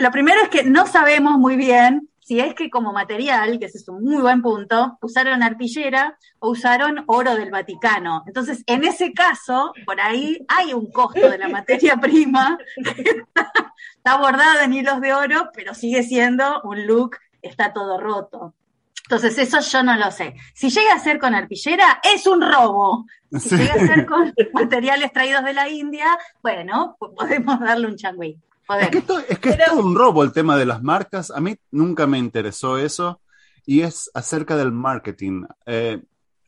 Lo 0.00 0.10
primero 0.10 0.42
es 0.42 0.48
que 0.48 0.64
no 0.64 0.86
sabemos 0.86 1.38
muy 1.38 1.56
bien 1.56 2.08
si 2.30 2.38
es 2.38 2.54
que 2.54 2.70
como 2.70 2.92
material, 2.92 3.58
que 3.58 3.64
ese 3.64 3.78
es 3.78 3.88
un 3.88 4.04
muy 4.04 4.22
buen 4.22 4.40
punto, 4.40 4.96
usaron 5.02 5.42
arpillera 5.42 6.16
o 6.38 6.50
usaron 6.50 7.02
oro 7.08 7.34
del 7.34 7.50
Vaticano. 7.50 8.22
Entonces, 8.24 8.62
en 8.66 8.84
ese 8.84 9.12
caso, 9.12 9.72
por 9.84 10.00
ahí 10.00 10.38
hay 10.46 10.72
un 10.72 10.92
costo 10.92 11.28
de 11.28 11.38
la 11.38 11.48
materia 11.48 11.96
prima 12.00 12.56
que 12.76 13.00
está, 13.02 13.50
está 13.96 14.16
bordado 14.18 14.60
en 14.60 14.74
hilos 14.74 15.00
de 15.00 15.12
oro, 15.12 15.50
pero 15.52 15.74
sigue 15.74 16.04
siendo 16.04 16.60
un 16.62 16.86
look, 16.86 17.16
está 17.42 17.72
todo 17.72 17.98
roto. 17.98 18.54
Entonces, 19.02 19.36
eso 19.38 19.58
yo 19.58 19.82
no 19.82 19.96
lo 19.96 20.12
sé. 20.12 20.36
Si 20.54 20.70
llega 20.70 20.94
a 20.94 21.00
ser 21.00 21.18
con 21.18 21.34
arpillera, 21.34 22.00
es 22.14 22.28
un 22.28 22.42
robo. 22.42 23.06
Si 23.32 23.48
Sí. 23.48 23.56
llega 23.56 23.74
a 23.74 23.78
ser 23.88 24.06
con 24.06 24.32
materiales 24.52 25.12
traídos 25.12 25.42
de 25.42 25.52
la 25.52 25.68
India, 25.68 26.16
bueno, 26.44 26.94
pues 26.96 27.10
podemos 27.16 27.58
darle 27.58 27.88
un 27.88 27.96
changüí. 27.96 28.38
Es 28.78 28.90
que, 28.90 28.98
esto- 28.98 29.18
es, 29.18 29.38
que 29.38 29.50
es 29.50 29.56
Pero- 29.56 29.72
todo 29.72 29.84
un 29.86 29.94
robo 29.94 30.22
el 30.22 30.32
tema 30.32 30.56
de 30.56 30.66
las 30.66 30.82
marcas. 30.82 31.30
A 31.30 31.40
mí 31.40 31.56
nunca 31.70 32.06
me 32.06 32.18
interesó 32.18 32.78
eso 32.78 33.20
y 33.66 33.80
es 33.82 34.10
acerca 34.14 34.56
del 34.56 34.72
marketing. 34.72 35.44
Eh, 35.66 36.02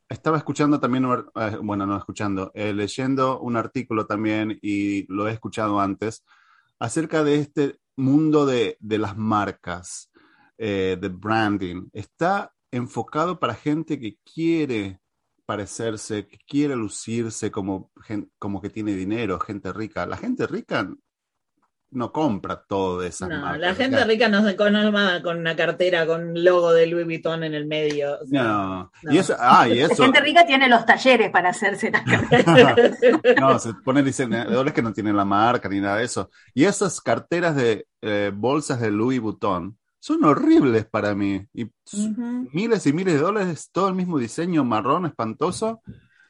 estaba 0.08 0.36
escuchando 0.36 0.78
también, 0.80 1.04
eh, 1.34 1.56
bueno, 1.62 1.86
no 1.86 1.96
escuchando, 1.96 2.50
eh, 2.54 2.72
leyendo 2.72 3.40
un 3.40 3.56
artículo 3.56 4.06
también 4.06 4.58
y 4.62 5.06
lo 5.12 5.26
he 5.28 5.32
escuchado 5.32 5.80
antes 5.80 6.24
acerca 6.78 7.24
de 7.24 7.36
este 7.38 7.78
mundo 7.96 8.44
de, 8.46 8.76
de 8.80 8.98
las 8.98 9.16
marcas, 9.16 10.10
eh, 10.58 10.98
de 11.00 11.08
branding. 11.08 11.88
Está 11.92 12.52
enfocado 12.70 13.38
para 13.38 13.54
gente 13.54 13.98
que 13.98 14.16
quiere 14.24 15.00
parecerse, 15.46 16.26
que 16.26 16.38
quiere 16.46 16.76
lucirse 16.76 17.50
como, 17.50 17.90
como 18.38 18.60
que 18.62 18.70
tiene 18.70 18.94
dinero, 18.94 19.38
gente 19.40 19.72
rica. 19.72 20.06
La 20.06 20.16
gente 20.16 20.46
rica 20.46 20.88
no 21.92 22.10
compra 22.12 22.64
todo 22.66 23.00
de 23.00 23.08
esas 23.08 23.28
No, 23.28 23.40
marcas. 23.40 23.60
la 23.60 23.72
o 23.72 23.74
gente 23.76 23.96
sea, 23.98 24.06
rica 24.06 24.28
no 24.28 24.44
se 24.44 24.56
conforma 24.56 25.22
con 25.22 25.38
una 25.38 25.54
cartera 25.56 26.06
con 26.06 26.42
logo 26.42 26.72
de 26.72 26.86
Louis 26.86 27.04
Vuitton 27.04 27.44
en 27.44 27.54
el 27.54 27.66
medio. 27.66 28.14
o 28.22 28.26
sea, 28.26 28.42
No. 28.42 28.90
No. 29.02 29.12
Y 29.12 29.18
eso, 29.18 29.36
ah, 29.38 29.68
y 29.68 29.78
La 29.80 29.88
gente 29.94 30.20
rica 30.20 30.46
tiene 30.46 30.68
los 30.68 30.84
talleres 30.86 31.30
para 31.30 31.50
hacerse 31.50 31.90
las 31.90 32.02
carteras. 32.30 32.98
No, 33.40 33.58
se 33.58 33.74
ponen 33.74 34.04
diseñadores 34.04 34.72
que 34.72 34.82
no 34.82 34.92
tienen 34.92 35.16
la 35.16 35.24
marca 35.24 35.68
ni 35.68 35.80
nada 35.80 35.96
de 35.98 36.04
eso. 36.04 36.30
Y 36.54 36.64
esas 36.64 37.00
carteras 37.00 37.54
de 37.56 37.86
eh, 38.00 38.32
bolsas 38.34 38.80
de 38.80 38.90
Louis 38.90 39.20
Vuitton 39.20 39.78
son 40.00 40.24
horribles 40.24 40.86
para 40.86 41.14
mí. 41.14 41.46
Y 41.54 41.70
miles 42.52 42.86
y 42.86 42.92
miles 42.92 43.14
de 43.14 43.20
dólares, 43.20 43.68
todo 43.72 43.88
el 43.88 43.94
mismo 43.94 44.18
diseño 44.18 44.64
marrón 44.64 45.06
espantoso. 45.06 45.80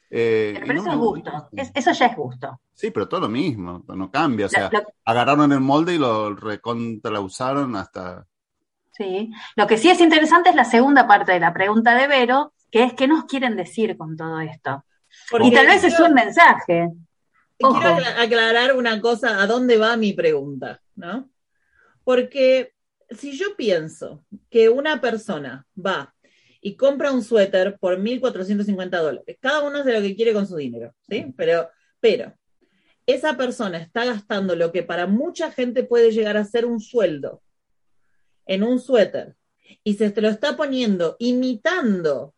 eh, 0.09 0.53
Pero 0.67 0.73
no 0.75 0.81
eso 0.81 0.91
es 0.91 0.97
gusto. 0.97 1.49
Es- 1.53 1.71
eso 1.73 1.91
ya 1.93 2.05
es 2.07 2.15
gusto. 2.15 2.59
Sí, 2.73 2.91
pero 2.91 3.07
todo 3.07 3.21
lo 3.21 3.29
mismo, 3.29 3.83
no 3.87 4.09
cambia. 4.11 4.47
O 4.47 4.49
sea, 4.49 4.69
Lo- 4.71 4.79
lo- 4.79 4.85
agarraron 5.05 5.51
el 5.51 5.59
molde 5.59 5.95
y 5.95 5.97
lo 5.97 6.35
recontra 6.35 7.19
usaron 7.19 7.75
hasta. 7.75 8.25
sí. 8.91 9.31
Lo 9.55 9.67
que 9.67 9.77
sí 9.77 9.89
es 9.89 9.99
interesante 10.01 10.49
es 10.49 10.55
la 10.55 10.65
segunda 10.65 11.07
parte 11.07 11.31
de 11.33 11.39
la 11.39 11.53
pregunta 11.53 11.95
de 11.95 12.07
Vero, 12.07 12.53
que 12.71 12.83
es 12.83 12.93
qué 12.93 13.07
nos 13.07 13.25
quieren 13.25 13.55
decir 13.55 13.95
con 13.97 14.17
todo 14.17 14.39
esto. 14.39 14.83
Porque 15.29 15.47
y 15.47 15.51
tal 15.53 15.67
vez 15.67 15.83
es 15.83 15.99
un 15.99 16.13
mensaje. 16.13 16.89
Ojo. 17.61 17.79
Quiero 17.79 17.95
acla- 17.97 18.21
aclarar 18.23 18.75
una 18.75 18.99
cosa, 18.99 19.41
¿a 19.41 19.47
dónde 19.47 19.77
va 19.77 19.95
mi 19.95 20.13
pregunta? 20.13 20.81
¿No? 20.95 21.29
Porque 22.03 22.73
si 23.11 23.37
yo 23.37 23.55
pienso 23.55 24.25
que 24.49 24.69
una 24.69 24.99
persona 24.99 25.65
va 25.77 26.13
y 26.61 26.75
compra 26.75 27.11
un 27.11 27.23
suéter 27.23 27.77
por 27.79 27.99
1.450 27.99 28.97
dólares, 29.01 29.37
cada 29.39 29.61
uno 29.63 29.79
hace 29.79 29.93
lo 29.93 30.01
que 30.01 30.15
quiere 30.15 30.33
con 30.33 30.47
su 30.47 30.55
dinero, 30.55 30.93
¿sí? 31.07 31.31
Pero, 31.37 31.69
pero 31.99 32.33
esa 33.05 33.35
persona 33.37 33.77
está 33.79 34.05
gastando 34.05 34.55
lo 34.55 34.71
que 34.71 34.83
para 34.83 35.07
mucha 35.07 35.51
gente 35.51 35.83
puede 35.83 36.11
llegar 36.11 36.37
a 36.37 36.45
ser 36.45 36.65
un 36.65 36.79
sueldo 36.79 37.41
en 38.45 38.63
un 38.63 38.79
suéter 38.79 39.35
y 39.83 39.95
se 39.95 40.09
te 40.11 40.21
lo 40.21 40.29
está 40.29 40.55
poniendo 40.55 41.15
imitando 41.19 42.33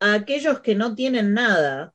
a 0.00 0.14
aquellos 0.14 0.60
que 0.60 0.74
no 0.74 0.94
tienen 0.94 1.34
nada 1.34 1.94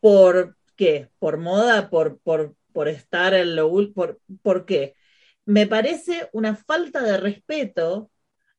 por 0.00 0.56
qué, 0.76 1.08
por 1.18 1.38
moda, 1.38 1.88
por, 1.88 2.18
por, 2.20 2.54
por 2.72 2.88
estar 2.88 3.32
en 3.34 3.56
lo 3.56 3.72
por, 3.94 4.20
por 4.42 4.66
qué. 4.66 4.94
Me 5.46 5.66
parece 5.66 6.28
una 6.32 6.56
falta 6.56 7.02
de 7.02 7.16
respeto 7.16 8.10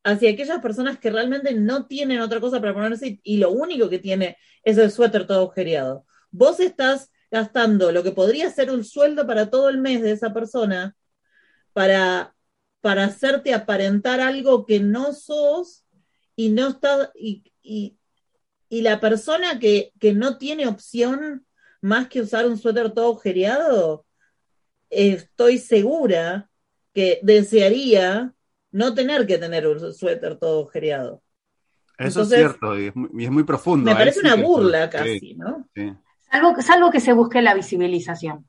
hacia 0.04 0.32
aquellas 0.32 0.60
personas 0.62 1.00
que 1.00 1.12
realmente 1.12 1.54
no 1.54 1.88
tienen 1.88 2.20
otra 2.20 2.40
cosa 2.40 2.60
para 2.60 2.74
ponerse 2.74 3.08
y, 3.08 3.22
y 3.24 3.38
lo 3.38 3.52
único 3.52 3.90
que 3.90 4.00
tiene 4.00 4.38
es 4.64 4.78
el 4.78 4.92
suéter 4.92 5.28
todo 5.28 5.40
agujereado. 5.40 6.06
Vos 6.38 6.60
estás 6.60 7.12
gastando 7.32 7.94
lo 7.94 8.04
que 8.04 8.12
podría 8.12 8.50
ser 8.50 8.70
un 8.70 8.84
sueldo 8.84 9.26
para 9.26 9.50
todo 9.50 9.70
el 9.70 9.78
mes 9.78 10.02
de 10.02 10.12
esa 10.12 10.34
persona 10.34 10.96
para, 11.72 12.36
para 12.82 13.06
hacerte 13.06 13.54
aparentar 13.54 14.20
algo 14.20 14.66
que 14.66 14.82
no 14.82 15.14
sos 15.14 15.86
y 16.36 16.50
no 16.50 16.68
está 16.68 17.12
y, 17.16 17.52
y, 17.62 17.98
y 18.68 18.82
la 18.82 19.00
persona 19.00 19.60
que, 19.60 19.94
que 19.98 20.14
no 20.14 20.38
tiene 20.38 20.68
opción 20.68 21.46
más 21.80 22.10
que 22.10 22.22
usar 22.22 22.46
un 22.48 22.58
suéter 22.58 22.92
todo 22.92 23.06
agujereado, 23.06 24.06
estoy 24.90 25.58
segura 25.58 26.50
que 26.94 27.20
desearía 27.24 28.34
no 28.72 28.94
tener 28.94 29.26
que 29.26 29.38
tener 29.38 29.68
un 29.68 29.94
suéter 29.94 30.38
todo 30.38 30.60
agujereado. 30.60 31.22
Eso 31.98 32.24
Entonces, 32.24 32.40
es 32.40 32.46
cierto 32.48 32.78
y 32.78 32.88
es 32.88 32.96
muy, 32.96 33.10
y 33.18 33.26
es 33.26 33.32
muy 33.32 33.44
profundo. 33.44 33.90
Me 33.90 33.96
parece 33.96 34.20
una 34.20 34.36
burla 34.36 34.86
sí, 34.86 34.92
casi, 34.92 35.36
¿no? 35.36 35.70
sí. 35.74 35.94
Salvo, 36.36 36.62
salvo 36.62 36.92
que 36.92 37.00
se 37.00 37.14
busque 37.14 37.42
la 37.42 37.54
visibilización. 37.54 38.46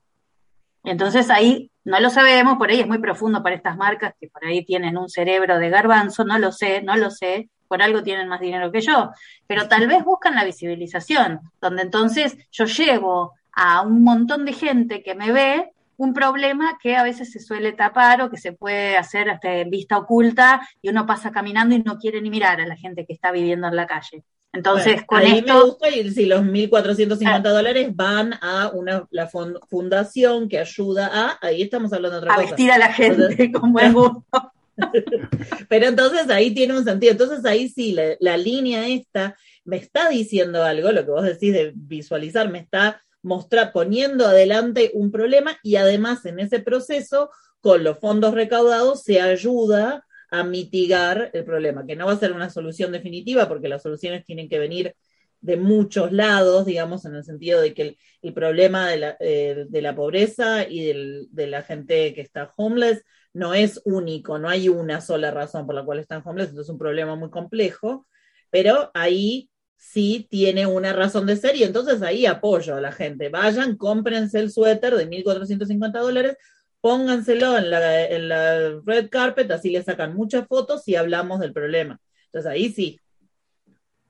Entonces 0.82 1.30
ahí 1.30 1.70
no 1.84 2.00
lo 2.00 2.10
sabemos, 2.10 2.58
por 2.58 2.68
ahí 2.68 2.80
es 2.80 2.88
muy 2.88 2.98
profundo 2.98 3.44
para 3.44 3.54
estas 3.54 3.76
marcas 3.76 4.12
que 4.20 4.26
por 4.26 4.44
ahí 4.44 4.64
tienen 4.64 4.98
un 4.98 5.08
cerebro 5.08 5.60
de 5.60 5.70
garbanzo, 5.70 6.24
no 6.24 6.36
lo 6.36 6.50
sé, 6.50 6.82
no 6.82 6.96
lo 6.96 7.12
sé, 7.12 7.48
por 7.68 7.82
algo 7.82 8.02
tienen 8.02 8.26
más 8.26 8.40
dinero 8.40 8.72
que 8.72 8.80
yo, 8.80 9.12
pero 9.46 9.68
tal 9.68 9.86
vez 9.86 10.02
buscan 10.02 10.34
la 10.34 10.42
visibilización, 10.42 11.42
donde 11.60 11.82
entonces 11.82 12.36
yo 12.50 12.64
llevo 12.64 13.34
a 13.52 13.82
un 13.82 14.02
montón 14.02 14.44
de 14.46 14.52
gente 14.52 15.04
que 15.04 15.14
me 15.14 15.30
ve 15.30 15.70
un 15.96 16.12
problema 16.12 16.78
que 16.82 16.96
a 16.96 17.04
veces 17.04 17.30
se 17.30 17.38
suele 17.38 17.70
tapar 17.70 18.20
o 18.20 18.30
que 18.30 18.36
se 18.36 18.52
puede 18.52 18.96
hacer 18.96 19.30
hasta 19.30 19.62
vista 19.62 19.96
oculta 19.96 20.66
y 20.82 20.88
uno 20.88 21.06
pasa 21.06 21.30
caminando 21.30 21.76
y 21.76 21.84
no 21.84 21.98
quiere 21.98 22.20
ni 22.20 22.30
mirar 22.30 22.60
a 22.60 22.66
la 22.66 22.74
gente 22.74 23.06
que 23.06 23.12
está 23.12 23.30
viviendo 23.30 23.68
en 23.68 23.76
la 23.76 23.86
calle. 23.86 24.24
Entonces, 24.56 24.94
Bueno, 24.94 25.06
con 25.06 25.18
ahí 25.18 25.32
me 25.32 25.38
esto... 25.38 25.66
gusta 25.66 25.88
y 25.90 26.10
si 26.10 26.26
los 26.26 26.42
1.450 26.42 27.42
dólares 27.42 27.88
van 27.94 28.34
a 28.40 28.70
una, 28.72 29.06
la 29.10 29.28
fundación 29.28 30.48
que 30.48 30.58
ayuda 30.58 31.10
a, 31.12 31.38
ahí 31.46 31.62
estamos 31.62 31.92
hablando 31.92 32.20
de 32.20 32.22
otra 32.26 32.32
a 32.34 32.36
cosa. 32.36 32.48
vestir 32.48 32.70
a 32.72 32.78
la 32.78 32.92
gente 32.92 33.52
con 33.52 33.72
buen 33.72 33.92
gusto. 33.92 34.52
Pero 35.68 35.86
entonces 35.86 36.28
ahí 36.30 36.52
tiene 36.54 36.76
un 36.76 36.84
sentido. 36.84 37.12
Entonces 37.12 37.44
ahí 37.44 37.68
sí, 37.68 37.92
la, 37.92 38.16
la 38.20 38.36
línea 38.36 38.86
esta 38.88 39.36
me 39.64 39.76
está 39.76 40.08
diciendo 40.08 40.62
algo, 40.62 40.92
lo 40.92 41.04
que 41.04 41.10
vos 41.10 41.24
decís 41.24 41.52
de 41.52 41.72
visualizar, 41.74 42.48
me 42.50 42.58
está 42.60 43.02
mostrar, 43.22 43.72
poniendo 43.72 44.24
adelante 44.26 44.92
un 44.94 45.10
problema 45.10 45.58
y 45.62 45.76
además 45.76 46.24
en 46.26 46.38
ese 46.38 46.60
proceso, 46.60 47.30
con 47.60 47.82
los 47.82 47.98
fondos 47.98 48.34
recaudados, 48.34 49.02
se 49.02 49.20
ayuda 49.20 50.05
a 50.30 50.44
mitigar 50.44 51.30
el 51.32 51.44
problema, 51.44 51.86
que 51.86 51.96
no 51.96 52.06
va 52.06 52.12
a 52.12 52.18
ser 52.18 52.32
una 52.32 52.50
solución 52.50 52.92
definitiva 52.92 53.48
porque 53.48 53.68
las 53.68 53.82
soluciones 53.82 54.24
tienen 54.24 54.48
que 54.48 54.58
venir 54.58 54.94
de 55.40 55.56
muchos 55.56 56.12
lados, 56.12 56.66
digamos, 56.66 57.04
en 57.04 57.14
el 57.14 57.24
sentido 57.24 57.60
de 57.60 57.74
que 57.74 57.82
el, 57.82 57.98
el 58.22 58.34
problema 58.34 58.88
de 58.88 58.96
la, 58.96 59.16
eh, 59.20 59.66
de 59.68 59.82
la 59.82 59.94
pobreza 59.94 60.68
y 60.68 60.86
del, 60.86 61.28
de 61.30 61.46
la 61.46 61.62
gente 61.62 62.14
que 62.14 62.20
está 62.20 62.50
homeless 62.56 63.04
no 63.32 63.54
es 63.54 63.80
único, 63.84 64.38
no 64.38 64.48
hay 64.48 64.68
una 64.68 65.00
sola 65.00 65.30
razón 65.30 65.66
por 65.66 65.74
la 65.74 65.84
cual 65.84 65.98
están 65.98 66.22
homeless, 66.24 66.48
entonces 66.48 66.68
es 66.68 66.72
un 66.72 66.78
problema 66.78 67.14
muy 67.16 67.30
complejo, 67.30 68.06
pero 68.50 68.90
ahí 68.94 69.50
sí 69.76 70.26
tiene 70.30 70.66
una 70.66 70.92
razón 70.92 71.26
de 71.26 71.36
ser 71.36 71.54
y 71.54 71.62
entonces 71.62 72.02
ahí 72.02 72.26
apoyo 72.26 72.74
a 72.74 72.80
la 72.80 72.92
gente. 72.92 73.28
Vayan, 73.28 73.76
cómprense 73.76 74.38
el 74.40 74.50
suéter 74.50 74.96
de 74.96 75.06
1.450 75.06 76.00
dólares, 76.00 76.36
pónganselo 76.86 77.58
en 77.58 77.68
la, 77.68 78.04
en 78.04 78.28
la 78.28 78.80
red 78.86 79.10
carpet, 79.10 79.50
así 79.50 79.70
le 79.70 79.82
sacan 79.82 80.14
muchas 80.14 80.46
fotos 80.46 80.86
y 80.86 80.94
hablamos 80.94 81.40
del 81.40 81.52
problema. 81.52 81.98
Entonces 82.26 82.48
ahí 82.48 82.70
sí. 82.70 83.00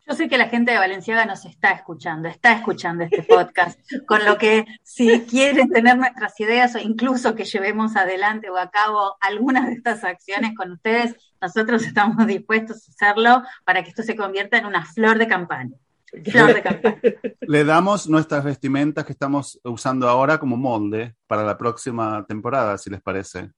Yo 0.07 0.15
sé 0.15 0.29
que 0.29 0.37
la 0.37 0.51
gente 0.51 0.73
de 0.73 0.79
Valenciaga 0.79 1.25
nos 1.25 1.47
está 1.47 1.71
escuchando, 1.71 2.29
está 2.29 2.53
escuchando 2.53 3.05
este 3.05 3.23
podcast, 3.23 3.81
con 4.07 4.27
lo 4.27 4.37
que 4.37 4.67
si 4.83 5.23
quieren 5.23 5.71
tener 5.71 5.97
nuestras 5.97 6.39
ideas 6.39 6.75
o 6.75 6.79
incluso 6.79 7.35
que 7.35 7.47
llevemos 7.47 7.97
adelante 7.97 8.51
o 8.51 8.59
a 8.59 8.71
cabo 8.71 9.17
algunas 9.23 9.69
de 9.69 9.73
estas 9.73 10.05
acciones 10.05 10.55
con 10.55 10.73
ustedes, 10.73 11.17
nosotros 11.41 11.83
estamos 11.83 12.27
dispuestos 12.27 12.87
a 12.87 12.93
hacerlo 12.93 13.43
para 13.65 13.85
que 13.85 13.89
esto 13.89 14.03
se 14.03 14.17
convierta 14.17 14.59
en 14.59 14.67
una 14.67 14.85
flor 14.85 15.17
de 15.17 15.29
campaña. 15.29 15.79
Flor 16.25 16.55
de 16.55 16.63
campaña. 16.63 17.01
Le 17.41 17.65
damos 17.65 18.09
nuestras 18.09 18.45
vestimentas 18.45 19.05
que 19.05 19.13
estamos 19.13 19.61
usando 19.65 20.09
ahora 20.09 20.39
como 20.39 20.57
molde 20.57 21.17
para 21.27 21.43
la 21.43 21.59
próxima 21.59 22.25
temporada, 22.27 22.79
si 22.79 22.91
les 22.91 23.01
parece. 23.01 23.51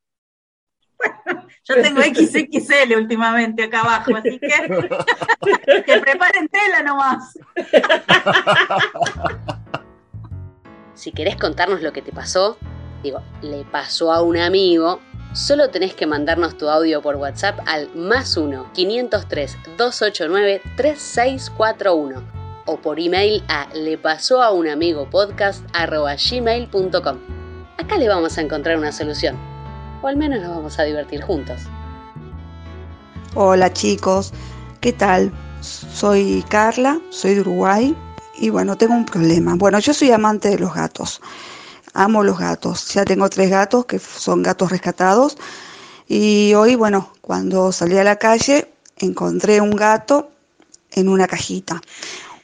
Yo 1.64 1.82
tengo 1.82 2.00
XXL 2.00 2.94
últimamente 2.96 3.64
acá 3.64 3.80
abajo, 3.80 4.16
así 4.16 4.38
que 4.38 4.48
que 5.86 6.00
preparen 6.00 6.48
tela 6.48 6.82
nomás. 6.82 7.38
Si 10.94 11.12
querés 11.12 11.36
contarnos 11.36 11.80
lo 11.80 11.92
que 11.92 12.02
te 12.02 12.10
pasó, 12.10 12.58
digo, 13.04 13.22
le 13.40 13.64
pasó 13.64 14.12
a 14.12 14.20
un 14.20 14.36
amigo, 14.36 14.98
solo 15.32 15.70
tenés 15.70 15.94
que 15.94 16.08
mandarnos 16.08 16.58
tu 16.58 16.68
audio 16.68 17.00
por 17.00 17.14
WhatsApp 17.14 17.60
al 17.66 17.94
más 17.94 18.36
1 18.36 18.72
503 18.72 19.58
289 19.76 20.60
3641 20.76 22.37
o 22.68 22.76
por 22.76 23.00
email 23.00 23.42
a 23.48 23.66
le 23.74 23.96
pasó 23.96 24.42
a 24.42 24.52
un 24.52 24.68
amigo 24.68 25.08
podcast 25.10 25.64
gmail.com. 25.72 27.18
Acá 27.78 27.96
le 27.96 28.08
vamos 28.08 28.36
a 28.36 28.42
encontrar 28.42 28.76
una 28.76 28.92
solución, 28.92 29.36
o 30.02 30.06
al 30.06 30.16
menos 30.16 30.40
nos 30.42 30.50
vamos 30.50 30.78
a 30.78 30.82
divertir 30.84 31.22
juntos. 31.22 31.62
Hola 33.34 33.72
chicos, 33.72 34.32
¿qué 34.80 34.92
tal? 34.92 35.32
Soy 35.60 36.44
Carla, 36.48 37.00
soy 37.10 37.34
de 37.34 37.40
Uruguay 37.40 37.96
y 38.36 38.50
bueno, 38.50 38.76
tengo 38.76 38.94
un 38.94 39.06
problema. 39.06 39.54
Bueno, 39.56 39.78
yo 39.78 39.94
soy 39.94 40.12
amante 40.12 40.50
de 40.50 40.58
los 40.58 40.74
gatos, 40.74 41.22
amo 41.94 42.22
los 42.22 42.38
gatos, 42.38 42.92
ya 42.92 43.04
tengo 43.04 43.30
tres 43.30 43.50
gatos 43.50 43.86
que 43.86 43.98
son 43.98 44.42
gatos 44.42 44.70
rescatados 44.70 45.38
y 46.06 46.52
hoy, 46.54 46.74
bueno, 46.74 47.12
cuando 47.22 47.72
salí 47.72 47.96
a 47.96 48.04
la 48.04 48.16
calle 48.16 48.70
encontré 48.98 49.60
un 49.60 49.70
gato 49.70 50.30
en 50.92 51.08
una 51.08 51.26
cajita. 51.26 51.80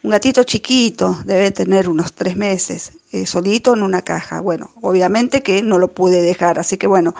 Un 0.05 0.11
gatito 0.11 0.45
chiquito, 0.45 1.19
debe 1.25 1.51
tener 1.51 1.89
unos 1.89 2.13
tres 2.13 2.37
meses, 2.37 2.93
eh, 3.11 3.25
solito 3.25 3.73
en 3.73 3.83
una 3.83 4.03
caja. 4.03 4.43
Bueno, 4.43 4.71
obviamente 4.83 5.43
que 5.43 5.63
no 5.63 5.79
lo 5.79 5.89
pude 5.89 6.21
dejar, 6.21 6.59
así 6.59 6.77
que 6.77 6.87
bueno, 6.87 7.15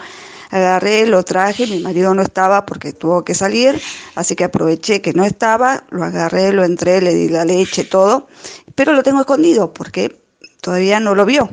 agarré, 0.51 1.07
lo 1.07 1.23
traje, 1.23 1.65
mi 1.65 1.79
marido 1.79 2.13
no 2.13 2.21
estaba 2.21 2.63
porque 2.67 2.93
tuvo 2.93 3.25
que 3.25 3.33
salir, 3.33 3.81
así 4.13 4.35
que 4.35 4.43
aproveché 4.43 5.01
que 5.01 5.13
no 5.13 5.25
estaba, 5.25 5.83
lo 5.89 6.03
agarré, 6.03 6.53
lo 6.53 6.63
entré, 6.63 7.01
le 7.01 7.15
di 7.15 7.27
la 7.27 7.43
leche, 7.43 7.85
todo, 7.85 8.27
pero 8.75 8.93
lo 8.93 9.01
tengo 9.01 9.21
escondido 9.21 9.73
porque 9.73 10.21
todavía 10.61 10.99
no 10.99 11.15
lo 11.15 11.25
vio. 11.25 11.49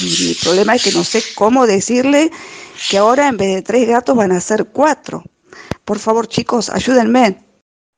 Y 0.00 0.26
mi 0.28 0.34
problema 0.34 0.74
es 0.74 0.84
que 0.84 0.92
no 0.92 1.02
sé 1.02 1.22
cómo 1.34 1.66
decirle 1.66 2.30
que 2.90 2.98
ahora 2.98 3.28
en 3.28 3.38
vez 3.38 3.54
de 3.54 3.62
tres 3.62 3.88
gatos 3.88 4.14
van 4.14 4.32
a 4.32 4.40
ser 4.42 4.66
cuatro. 4.66 5.24
Por 5.86 5.98
favor, 5.98 6.28
chicos, 6.28 6.68
ayúdenme. 6.68 7.42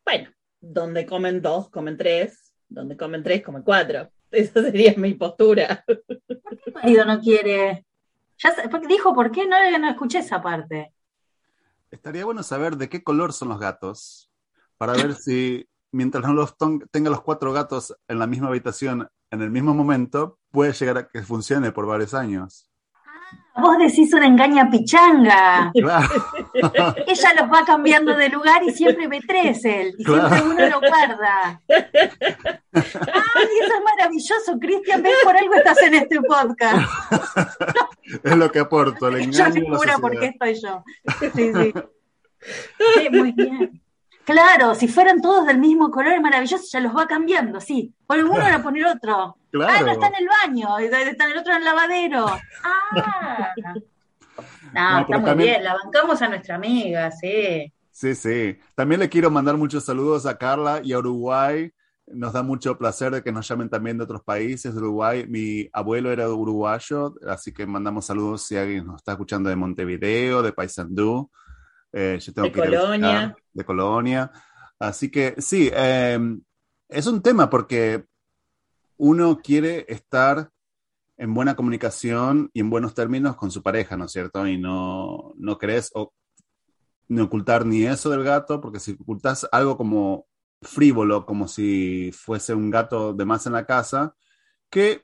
Bueno, 0.04 0.30
donde 0.60 1.04
comen 1.04 1.42
dos, 1.42 1.68
comen 1.68 1.96
tres, 1.96 2.45
donde 2.68 2.96
comen 2.96 3.22
tres, 3.22 3.42
comen 3.42 3.62
cuatro. 3.62 4.08
Esa 4.30 4.62
sería 4.62 4.94
mi 4.96 5.14
postura. 5.14 5.84
¿Por 5.86 6.58
qué 6.58 6.62
el 6.66 6.74
marido 6.74 7.04
no 7.04 7.20
quiere? 7.20 7.86
Ya 8.38 8.54
dijo, 8.88 9.14
¿por 9.14 9.30
qué 9.30 9.46
no, 9.46 9.78
no 9.78 9.88
escuché 9.88 10.18
esa 10.18 10.42
parte? 10.42 10.92
Estaría 11.90 12.24
bueno 12.24 12.42
saber 12.42 12.76
de 12.76 12.88
qué 12.88 13.02
color 13.02 13.32
son 13.32 13.48
los 13.48 13.58
gatos, 13.58 14.30
para 14.76 14.92
ver 14.92 15.14
si 15.14 15.66
mientras 15.92 16.24
no 16.24 16.34
los 16.34 16.54
tenga 16.90 17.10
los 17.10 17.22
cuatro 17.22 17.52
gatos 17.52 17.96
en 18.08 18.18
la 18.18 18.26
misma 18.26 18.48
habitación 18.48 19.08
en 19.30 19.42
el 19.42 19.50
mismo 19.50 19.74
momento, 19.74 20.38
puede 20.50 20.72
llegar 20.72 20.98
a 20.98 21.08
que 21.08 21.22
funcione 21.22 21.72
por 21.72 21.86
varios 21.86 22.14
años. 22.14 22.70
Vos 23.56 23.78
decís 23.78 24.12
una 24.12 24.26
engaña 24.26 24.70
pichanga. 24.70 25.72
Claro. 25.72 26.08
Ella 27.06 27.34
los 27.40 27.52
va 27.52 27.64
cambiando 27.64 28.14
de 28.16 28.28
lugar 28.28 28.62
y 28.64 28.70
siempre 28.72 29.08
ve 29.08 29.20
tres 29.26 29.64
él. 29.64 29.94
Y 29.98 30.04
Claro. 30.04 30.28
siempre 30.28 30.64
uno 30.64 30.66
lo 30.80 30.80
guarda. 30.88 31.60
¡Ay, 31.68 33.48
eso 33.62 33.74
es 33.74 33.82
maravilloso, 33.96 34.58
Cristian! 34.60 35.02
¿Ves 35.02 35.14
por 35.22 35.36
algo 35.36 35.54
estás 35.54 35.78
en 35.82 35.94
este 35.94 36.20
podcast? 36.22 36.88
es 38.24 38.36
lo 38.36 38.50
que 38.50 38.58
aporto, 38.60 39.08
el 39.08 39.30
Yo 39.30 39.44
la 39.44 39.52
figura 39.52 39.98
por 39.98 40.18
qué 40.18 40.26
estoy 40.26 40.54
yo. 40.60 40.84
Sí, 41.20 41.30
sí. 41.34 41.72
Sí, 42.94 43.08
muy 43.10 43.32
bien. 43.32 43.82
Claro, 44.24 44.74
si 44.74 44.88
fueran 44.88 45.20
todos 45.20 45.46
del 45.46 45.58
mismo 45.58 45.90
color 45.90 46.14
es 46.14 46.20
maravilloso, 46.20 46.64
ya 46.70 46.80
los 46.80 46.96
va 46.96 47.06
cambiando, 47.06 47.60
sí. 47.60 47.94
Pone 48.06 48.24
uno 48.24 48.44
a 48.44 48.58
poner 48.62 48.86
otro. 48.86 49.36
Ah, 49.36 49.36
Claro. 49.52 49.86
no 49.86 49.92
está 49.92 50.08
en 50.08 50.14
el 50.16 50.28
baño, 50.28 50.78
está 50.78 51.24
en 51.26 51.30
el 51.32 51.38
otro 51.38 51.52
en 51.52 51.58
el 51.58 51.64
lavadero. 51.64 52.26
Ah. 52.62 53.54
No, 54.74 54.90
No, 54.92 55.00
está 55.00 55.18
muy 55.18 55.26
también- 55.26 55.50
bien, 55.50 55.64
la 55.64 55.74
bancamos 55.82 56.20
a 56.22 56.28
nuestra 56.28 56.54
amiga, 56.56 57.10
sí. 57.10 57.72
Sí, 57.90 58.14
sí. 58.14 58.58
También 58.74 59.00
le 59.00 59.08
quiero 59.08 59.30
mandar 59.30 59.56
muchos 59.56 59.84
saludos 59.84 60.26
a 60.26 60.36
Carla 60.36 60.80
y 60.84 60.92
a 60.92 60.98
Uruguay. 60.98 61.70
Nos 62.08 62.32
da 62.34 62.42
mucho 62.42 62.76
placer 62.78 63.10
de 63.12 63.22
que 63.22 63.32
nos 63.32 63.48
llamen 63.48 63.68
también 63.70 63.96
de 63.98 64.04
otros 64.04 64.22
países 64.22 64.72
de 64.74 64.78
Uruguay. 64.80 65.26
Mi 65.26 65.68
abuelo 65.72 66.12
era 66.12 66.28
uruguayo, 66.28 67.14
así 67.26 67.52
que 67.52 67.66
mandamos 67.66 68.06
saludos 68.06 68.42
si 68.42 68.56
alguien 68.56 68.86
nos 68.86 68.96
está 68.96 69.12
escuchando 69.12 69.48
de 69.48 69.56
Montevideo, 69.56 70.42
de 70.42 70.52
Paysandú. 70.52 71.30
Eh, 71.92 72.18
yo 72.20 72.32
tengo 72.34 72.46
De 72.48 72.52
que 72.52 72.60
visitar, 72.60 72.80
Colonia. 72.82 73.36
de 73.52 73.64
Colonia. 73.64 74.30
Así 74.78 75.10
que 75.10 75.34
sí, 75.38 75.70
eh, 75.72 76.18
es 76.88 77.06
un 77.06 77.22
tema 77.22 77.48
porque 77.48 78.04
uno 78.98 79.38
quiere 79.38 79.86
estar 79.88 80.50
en 81.18 81.34
buena 81.34 81.56
comunicación 81.56 82.50
y 82.52 82.60
en 82.60 82.70
buenos 82.70 82.94
términos 82.94 83.36
con 83.36 83.50
su 83.50 83.62
pareja, 83.62 83.96
¿no 83.96 84.04
es 84.06 84.12
cierto? 84.12 84.46
Y 84.46 84.58
no, 84.58 85.32
no 85.36 85.58
querés 85.58 85.90
ni 87.08 87.20
ocultar 87.20 87.64
ni 87.66 87.84
eso 87.86 88.10
del 88.10 88.24
gato, 88.24 88.60
porque 88.60 88.80
si 88.80 88.92
ocultas 89.00 89.46
algo 89.52 89.76
como 89.76 90.26
frívolo, 90.62 91.24
como 91.26 91.46
si 91.48 92.10
fuese 92.12 92.54
un 92.54 92.70
gato 92.70 93.12
de 93.12 93.24
más 93.24 93.46
en 93.46 93.52
la 93.52 93.66
casa, 93.66 94.14
que 94.70 95.02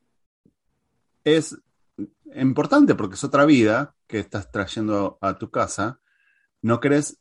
es 1.25 1.57
importante 2.35 2.95
porque 2.95 3.15
es 3.15 3.25
otra 3.25 3.45
vida 3.45 3.95
que 4.07 4.19
estás 4.19 4.51
trayendo 4.51 5.19
a 5.21 5.39
tu 5.39 5.51
casa, 5.51 6.01
no 6.63 6.81
querés 6.81 7.19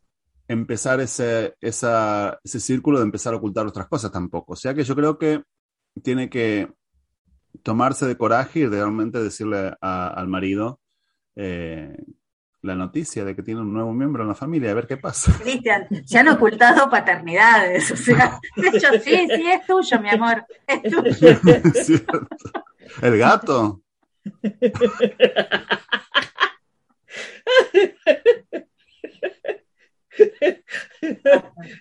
empezar 0.47 0.99
ese, 0.99 1.56
esa- 1.62 2.39
ese 2.43 2.60
círculo 2.60 2.99
de 2.99 3.06
empezar 3.06 3.34
a 3.34 3.38
ocultar 3.38 3.67
otras 3.67 3.88
cosas 3.88 4.12
tampoco. 4.12 4.54
O 4.54 4.56
sea 4.56 4.73
que 4.73 4.84
yo 4.84 4.95
creo 4.95 5.17
que 5.17 5.43
tiene 6.04 6.30
que 6.30 6.71
tomarse 7.63 8.05
de 8.07 8.17
coraje 8.17 8.59
y 8.59 8.65
realmente 8.67 9.21
decirle 9.21 9.73
a- 9.81 10.07
al 10.07 10.27
marido 10.27 10.79
eh, 11.35 11.95
la 12.61 12.75
noticia 12.75 13.25
de 13.25 13.35
que 13.35 13.41
tiene 13.43 13.61
un 13.61 13.73
nuevo 13.73 13.93
miembro 13.93 14.21
en 14.23 14.29
la 14.29 14.35
familia, 14.35 14.71
a 14.71 14.75
ver 14.75 14.85
qué 14.87 14.97
pasa. 14.97 15.31
Cristian, 15.41 15.87
se 16.05 16.19
han 16.19 16.27
ocultado 16.27 16.89
paternidades, 16.89 17.89
o 17.91 17.95
sea, 17.95 18.39
de 18.55 18.67
hecho, 18.67 18.87
sí, 19.03 19.27
sí, 19.35 19.49
es 19.49 19.65
tuyo, 19.65 19.99
mi 20.01 20.09
amor, 20.09 20.45
es 20.67 20.81
tuyo. 20.83 21.13
¿Cierto? 21.73 22.27
El 23.01 23.17
gato. 23.17 23.81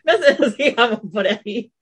No 0.04 0.12
se 0.18 0.38
nos 0.38 0.54
sigamos 0.54 1.00
por 1.12 1.26
ahí. 1.26 1.72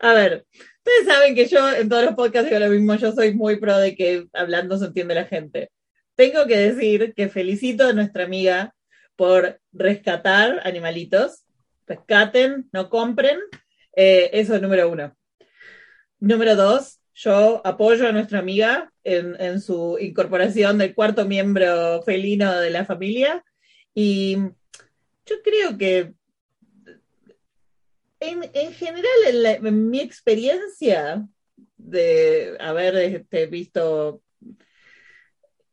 A 0.00 0.12
ver, 0.12 0.46
ustedes 0.84 1.06
saben 1.06 1.34
que 1.34 1.46
yo 1.46 1.72
en 1.72 1.88
todos 1.88 2.04
los 2.04 2.14
podcasts 2.14 2.50
digo 2.50 2.60
lo 2.60 2.70
mismo, 2.70 2.94
yo 2.96 3.12
soy 3.12 3.34
muy 3.34 3.56
pro 3.56 3.78
de 3.78 3.96
que 3.96 4.26
hablando 4.34 4.76
se 4.76 4.86
entiende 4.86 5.14
la 5.14 5.24
gente. 5.24 5.70
Tengo 6.14 6.46
que 6.46 6.58
decir 6.58 7.14
que 7.14 7.30
felicito 7.30 7.88
a 7.88 7.92
nuestra 7.94 8.24
amiga 8.24 8.74
por 9.16 9.60
rescatar 9.72 10.60
animalitos. 10.64 11.44
Rescaten, 11.86 12.68
no 12.72 12.90
compren. 12.90 13.38
Eh, 13.96 14.30
eso 14.34 14.54
es 14.54 14.60
número 14.62 14.90
uno. 14.90 15.16
Número 16.20 16.54
dos, 16.54 17.00
yo 17.14 17.62
apoyo 17.64 18.06
a 18.06 18.12
nuestra 18.12 18.38
amiga 18.38 18.92
en, 19.04 19.40
en 19.40 19.62
su 19.62 19.96
incorporación 19.98 20.76
del 20.76 20.94
cuarto 20.94 21.24
miembro 21.24 22.02
felino 22.02 22.60
de 22.60 22.70
la 22.70 22.84
familia. 22.84 23.42
Y 23.94 24.36
yo 25.24 25.36
creo 25.42 25.78
que 25.78 26.12
en, 28.30 28.50
en 28.52 28.72
general, 28.72 29.46
en, 29.62 29.90
mi 29.90 30.00
experiencia 30.00 31.26
de 31.76 32.56
haber 32.60 32.96
este, 32.96 33.46
visto 33.46 34.22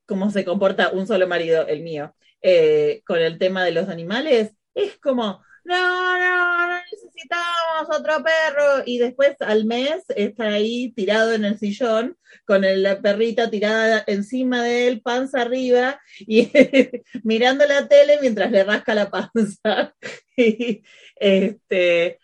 cómo 0.05 0.29
se 0.31 0.43
comporta 0.43 0.91
un 0.91 1.07
solo 1.07 1.27
marido, 1.27 1.65
el 1.67 1.81
mío, 1.81 2.15
eh, 2.41 3.01
con 3.05 3.19
el 3.19 3.37
tema 3.37 3.63
de 3.63 3.71
los 3.71 3.87
animales, 3.87 4.51
es 4.73 4.97
como, 4.97 5.43
no, 5.63 6.17
no, 6.17 6.67
no 6.67 6.81
necesitamos 6.91 7.97
otro 7.97 8.23
perro. 8.23 8.83
Y 8.85 8.97
después 8.97 9.35
al 9.41 9.65
mes 9.65 10.03
está 10.09 10.49
ahí 10.49 10.91
tirado 10.91 11.33
en 11.33 11.45
el 11.45 11.57
sillón 11.59 12.17
con 12.45 12.61
la 12.61 13.01
perrita 13.01 13.49
tirada 13.49 14.03
encima 14.07 14.63
de 14.63 14.87
él, 14.87 15.01
panza 15.01 15.41
arriba, 15.41 15.99
y 16.19 16.51
mirando 17.23 17.65
la 17.65 17.87
tele 17.87 18.17
mientras 18.21 18.51
le 18.51 18.63
rasca 18.63 18.95
la 18.95 19.09
panza. 19.09 19.95
y, 20.37 20.83
este, 21.15 22.19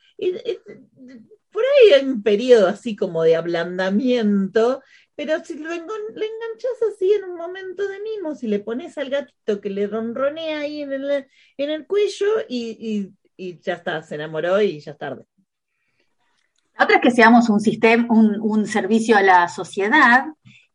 por 1.52 1.64
ahí 1.64 1.94
hay 1.94 2.06
un 2.06 2.24
periodo 2.24 2.68
así 2.68 2.96
como 2.96 3.24
de 3.24 3.36
ablandamiento, 3.36 4.82
pero 5.16 5.44
si 5.44 5.58
lo, 5.58 5.72
enganchas 5.72 6.78
así 6.94 7.12
en 7.12 7.24
un 7.24 7.36
momento 7.38 7.88
de 7.88 8.00
mimo, 8.02 8.36
si 8.36 8.48
le 8.48 8.60
pones 8.60 8.98
al 8.98 9.10
gatito 9.10 9.60
que 9.60 9.70
le 9.70 9.88
ronronea 9.88 10.60
ahí 10.60 10.82
en 10.84 10.94
el, 10.94 11.28
en 11.58 11.70
el 11.70 11.88
cuello 11.88 12.26
y, 12.48 13.12
y- 13.38 13.60
ya 13.60 13.74
está, 13.74 14.02
se 14.02 14.16
enamoró 14.16 14.60
y 14.62 14.80
ya 14.80 14.92
es 14.92 14.98
tarde. 14.98 15.24
Otra 16.80 16.96
es 16.96 17.02
que 17.02 17.12
seamos 17.12 17.50
un 17.50 17.60
sistema, 17.60 18.08
un, 18.10 18.40
un 18.42 18.66
servicio 18.68 19.16
a 19.18 19.22
la 19.22 19.48
sociedad 19.48 20.26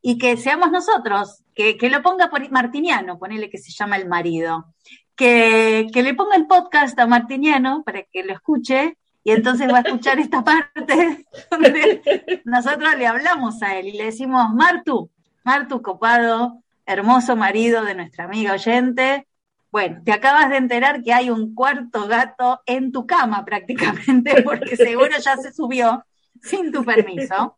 y 0.01 0.19
que 0.19 0.37
seamos 0.37 0.71
nosotros, 0.71 1.43
que, 1.55 1.77
que 1.77 1.91
lo 1.91 2.03
ponga 2.03 2.31
por 2.31 2.49
Martiniano, 2.51 3.19
ponele 3.19 3.51
que 3.51 3.59
se 3.59 3.73
llama 3.73 3.97
el 3.97 4.09
marido, 4.09 4.75
que, 5.15 5.87
que 5.93 6.03
le 6.03 6.15
ponga 6.15 6.37
el 6.37 6.47
podcast 6.47 6.99
a 6.99 7.07
Martiniano 7.07 7.83
para 7.85 8.03
que 8.05 8.25
lo 8.25 8.33
escuche 8.33 8.97
y 9.25 9.31
entonces 9.31 9.73
va 9.73 9.79
a 9.79 9.81
escuchar 9.83 10.19
esta 10.19 10.43
parte 10.43 11.27
donde 11.51 12.43
nosotros 12.45 12.97
le 12.97 13.07
hablamos 13.07 13.63
a 13.63 13.79
él 13.79 13.89
y 13.89 13.93
le 13.93 14.05
decimos, 14.05 14.53
Martu, 14.55 15.11
Martu 15.45 15.83
copado, 15.83 16.63
hermoso 16.87 17.37
marido 17.37 17.85
de 17.85 17.95
nuestra 17.95 18.25
amiga 18.25 18.53
oyente, 18.53 19.27
bueno, 19.73 20.03
te 20.05 20.13
acabas 20.13 20.51
de 20.51 20.59
enterar 20.59 21.03
que 21.03 21.15
hay 21.15 21.31
un 21.31 21.55
cuarto 21.55 22.07
gato 22.07 22.61
en 22.67 22.93
tu 22.93 23.07
cama 23.07 23.43
prácticamente, 23.45 24.43
porque 24.45 24.77
seguro 24.77 25.17
ya 25.19 25.37
se 25.39 25.53
subió 25.53 26.05
sin 26.43 26.71
tu 26.71 26.85
permiso. 26.85 27.57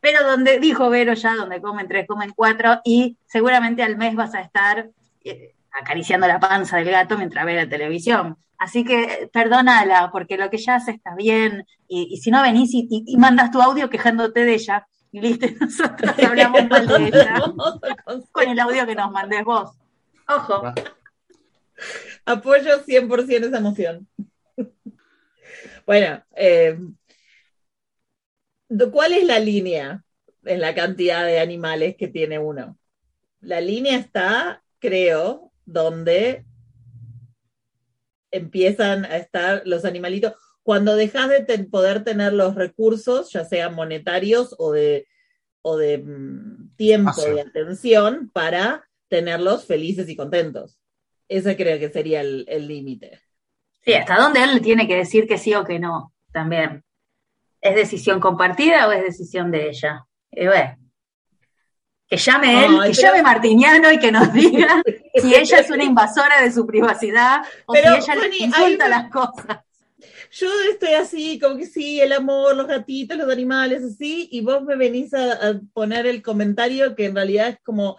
Pero 0.00 0.26
donde, 0.26 0.58
dijo 0.58 0.90
Vero 0.90 1.14
ya, 1.14 1.34
donde 1.36 1.60
comen 1.62 1.88
tres, 1.88 2.06
comen 2.06 2.32
cuatro, 2.36 2.80
y 2.84 3.16
seguramente 3.26 3.82
al 3.82 3.96
mes 3.96 4.14
vas 4.14 4.34
a 4.34 4.40
estar 4.40 4.90
eh, 5.24 5.54
acariciando 5.72 6.26
la 6.26 6.40
panza 6.40 6.76
del 6.76 6.90
gato 6.90 7.16
mientras 7.16 7.46
ve 7.46 7.54
la 7.54 7.68
televisión. 7.68 8.36
Así 8.60 8.84
que 8.84 9.30
perdónala, 9.32 10.10
porque 10.12 10.36
lo 10.36 10.50
que 10.50 10.58
ella 10.58 10.74
hace 10.74 10.90
está 10.90 11.14
bien. 11.14 11.66
Y, 11.88 12.18
si 12.18 12.30
no 12.30 12.42
venís 12.42 12.74
y, 12.74 12.86
y, 12.90 13.16
mandas 13.16 13.50
tu 13.50 13.62
audio 13.62 13.88
quejándote 13.88 14.44
de 14.44 14.52
ella, 14.52 14.86
y 15.10 15.22
listo, 15.22 15.46
nosotros 15.58 16.12
hablamos 16.18 16.68
mal 16.68 16.86
de 16.86 17.08
ella 17.08 17.40
con 18.32 18.48
el 18.48 18.60
audio 18.60 18.86
que 18.86 18.94
nos 18.94 19.10
mandes 19.10 19.44
vos. 19.44 19.70
Ojo. 20.28 20.74
Apoyo 22.26 22.84
100% 22.84 23.46
esa 23.46 23.56
emoción. 23.56 24.06
bueno, 25.86 26.22
eh, 26.36 26.78
¿cuál 28.92 29.14
es 29.14 29.24
la 29.24 29.38
línea 29.38 30.04
en 30.44 30.60
la 30.60 30.74
cantidad 30.74 31.24
de 31.24 31.40
animales 31.40 31.96
que 31.96 32.08
tiene 32.08 32.38
uno? 32.38 32.76
La 33.40 33.62
línea 33.62 33.96
está, 33.96 34.62
creo, 34.80 35.50
donde 35.64 36.44
empiezan 38.30 39.04
a 39.04 39.16
estar 39.16 39.62
los 39.64 39.84
animalitos. 39.84 40.34
Cuando 40.62 40.94
dejas 40.94 41.28
de 41.28 41.58
poder 41.70 42.04
tener 42.04 42.32
los 42.32 42.54
recursos, 42.54 43.32
ya 43.32 43.44
sean 43.44 43.74
monetarios 43.74 44.54
o 44.58 44.72
de, 44.72 45.06
o 45.62 45.76
de 45.76 45.98
mm, 45.98 46.76
tiempo, 46.76 47.12
ah, 47.16 47.30
de 47.30 47.40
atención, 47.40 48.30
para 48.32 48.88
tenerlos 49.08 49.66
felices 49.66 50.08
y 50.08 50.16
contentos. 50.16 50.78
Ese 51.28 51.56
creo 51.56 51.78
que 51.78 51.90
sería 51.90 52.20
el 52.20 52.66
límite. 52.66 53.20
Sí, 53.82 53.94
hasta 53.94 54.18
dónde 54.18 54.42
él 54.42 54.54
le 54.54 54.60
tiene 54.60 54.86
que 54.86 54.96
decir 54.96 55.26
que 55.26 55.38
sí 55.38 55.54
o 55.54 55.64
que 55.64 55.78
no, 55.78 56.12
también. 56.32 56.84
¿Es 57.60 57.74
decisión 57.74 58.20
compartida 58.20 58.88
o 58.88 58.92
es 58.92 59.02
decisión 59.02 59.50
de 59.50 59.68
ella? 59.68 60.06
Y 60.30 60.46
bueno, 60.46 60.76
que 62.06 62.16
llame 62.16 62.66
él, 62.66 62.78
que 62.86 62.92
llame 62.92 63.22
Martiniano 63.22 63.90
y 63.90 63.98
que 63.98 64.12
nos 64.12 64.32
diga 64.32 64.82
si 65.14 65.34
ella 65.34 65.58
es 65.58 65.70
una 65.70 65.84
invasora 65.84 66.42
de 66.42 66.52
su 66.52 66.66
privacidad 66.66 67.42
o 67.66 67.74
si 67.74 67.80
ella 67.80 68.14
le 68.14 68.36
insulta 68.36 68.88
las 68.88 69.10
cosas. 69.10 69.60
Yo 70.32 70.48
estoy 70.70 70.94
así, 70.94 71.38
como 71.40 71.56
que 71.56 71.66
sí, 71.66 72.00
el 72.00 72.12
amor, 72.12 72.56
los 72.56 72.68
gatitos, 72.68 73.16
los 73.16 73.30
animales, 73.30 73.82
así, 73.82 74.28
y 74.30 74.42
vos 74.42 74.62
me 74.62 74.76
venís 74.76 75.12
a, 75.12 75.60
poner 75.72 76.06
el 76.06 76.22
comentario 76.22 76.94
que 76.94 77.06
en 77.06 77.16
realidad 77.16 77.48
es 77.48 77.58
como 77.64 77.98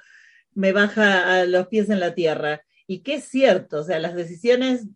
me 0.54 0.72
baja 0.72 1.42
a 1.42 1.46
los 1.46 1.68
pies 1.68 1.90
en 1.90 2.00
la 2.00 2.14
tierra. 2.14 2.62
Y 2.88 3.00
que 3.00 3.16
es 3.16 3.26
cierto, 3.26 3.80
o 3.82 3.84
sea, 3.84 4.00
las 4.00 4.16
decisiones 4.16 4.88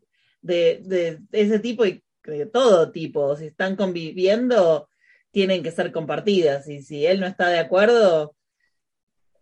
de, 0.41 0.81
de 0.83 1.19
ese 1.31 1.59
tipo 1.59 1.85
y 1.85 2.03
de 2.23 2.45
todo 2.45 2.91
tipo, 2.91 3.35
si 3.35 3.47
están 3.47 3.75
conviviendo, 3.75 4.89
tienen 5.31 5.63
que 5.63 5.71
ser 5.71 5.91
compartidas. 5.91 6.67
Y 6.69 6.81
si 6.81 7.05
él 7.05 7.19
no 7.19 7.27
está 7.27 7.49
de 7.49 7.59
acuerdo, 7.59 8.35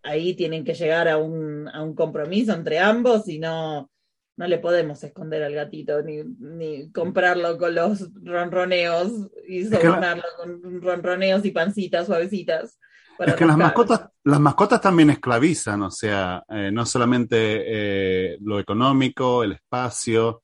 ahí 0.04 0.34
tienen 0.34 0.64
que 0.64 0.74
llegar 0.74 1.08
a 1.08 1.16
un, 1.16 1.68
a 1.68 1.82
un 1.82 1.94
compromiso 1.94 2.52
entre 2.52 2.78
ambos 2.78 3.28
y 3.28 3.38
no, 3.38 3.90
no 4.36 4.46
le 4.46 4.58
podemos 4.58 5.02
esconder 5.02 5.42
al 5.42 5.54
gatito 5.54 6.02
ni, 6.02 6.22
ni 6.38 6.90
comprarlo 6.92 7.56
con 7.58 7.74
los 7.74 8.10
ronroneos 8.22 9.10
y 9.48 9.64
sobornarlo 9.64 10.24
con 10.36 10.82
ronroneos 10.82 11.44
y 11.44 11.50
pancitas 11.50 12.06
suavecitas. 12.06 12.78
Es 13.18 13.34
que 13.34 13.46
las 13.46 13.56
mascotas, 13.56 14.08
las 14.24 14.40
mascotas 14.40 14.80
también 14.80 15.10
esclavizan, 15.10 15.82
o 15.82 15.90
sea, 15.90 16.42
eh, 16.48 16.70
no 16.72 16.84
solamente 16.84 17.36
eh, 17.64 18.38
lo 18.40 18.58
económico, 18.58 19.44
el 19.44 19.52
espacio, 19.52 20.42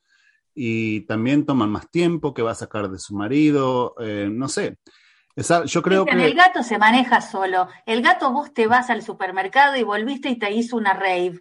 y 0.54 1.00
también 1.00 1.44
toman 1.44 1.70
más 1.70 1.90
tiempo 1.90 2.32
que 2.32 2.42
va 2.42 2.52
a 2.52 2.54
sacar 2.54 2.88
de 2.88 3.00
su 3.00 3.16
marido, 3.16 3.96
eh, 3.98 4.28
no 4.30 4.48
sé 4.48 4.76
yo 5.64 5.82
creo 5.82 6.04
que... 6.04 6.12
El 6.12 6.34
gato 6.34 6.62
se 6.62 6.78
maneja 6.78 7.20
solo. 7.20 7.68
El 7.86 8.02
gato 8.02 8.32
vos 8.32 8.52
te 8.52 8.66
vas 8.66 8.90
al 8.90 9.02
supermercado 9.02 9.76
y 9.76 9.82
volviste 9.82 10.28
y 10.28 10.38
te 10.38 10.50
hizo 10.52 10.76
una 10.76 10.92
rave. 10.92 11.40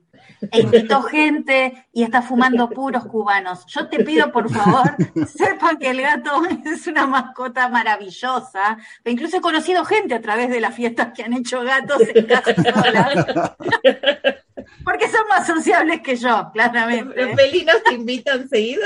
E 0.52 0.62
invitó 0.62 1.02
gente 1.04 1.88
y 1.92 2.04
está 2.04 2.22
fumando 2.22 2.70
puros 2.70 3.06
cubanos. 3.06 3.66
Yo 3.68 3.88
te 3.88 4.04
pido, 4.04 4.32
por 4.32 4.50
favor, 4.50 4.96
sepan 5.28 5.78
que 5.78 5.90
el 5.90 6.02
gato 6.02 6.42
es 6.66 6.88
una 6.88 7.08
mascota 7.08 7.70
maravillosa. 7.70 8.78
E 9.04 9.12
incluso 9.12 9.38
he 9.38 9.42
conocido 9.42 9.84
gente 9.86 10.16
a 10.16 10.22
través 10.22 10.50
de 10.50 10.62
las 10.62 10.76
fiestas 10.76 11.10
que 11.14 11.24
han 11.24 11.34
hecho 11.34 11.62
gatos 11.64 12.02
en 12.14 12.26
casa 12.26 12.54
sola. 12.56 13.56
Porque 14.84 15.08
son 15.10 15.28
más 15.28 15.48
sociables 15.48 16.02
que 16.02 16.16
yo, 16.16 16.50
claramente. 16.54 17.26
¿Los 17.26 17.36
felinos 17.36 17.84
te 17.84 17.94
invitan 17.94 18.48
seguido? 18.48 18.84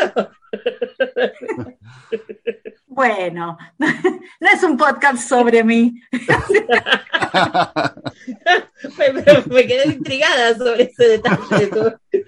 Bueno, 3.04 3.58
no 3.78 4.50
es 4.50 4.64
un 4.64 4.78
podcast 4.78 5.28
sobre 5.28 5.62
mí. 5.62 6.02
me, 8.98 9.68
quedé 9.68 9.88
intrigada 9.88 10.56
sobre 10.56 10.84
ese 10.84 11.10
detalle 11.10 11.70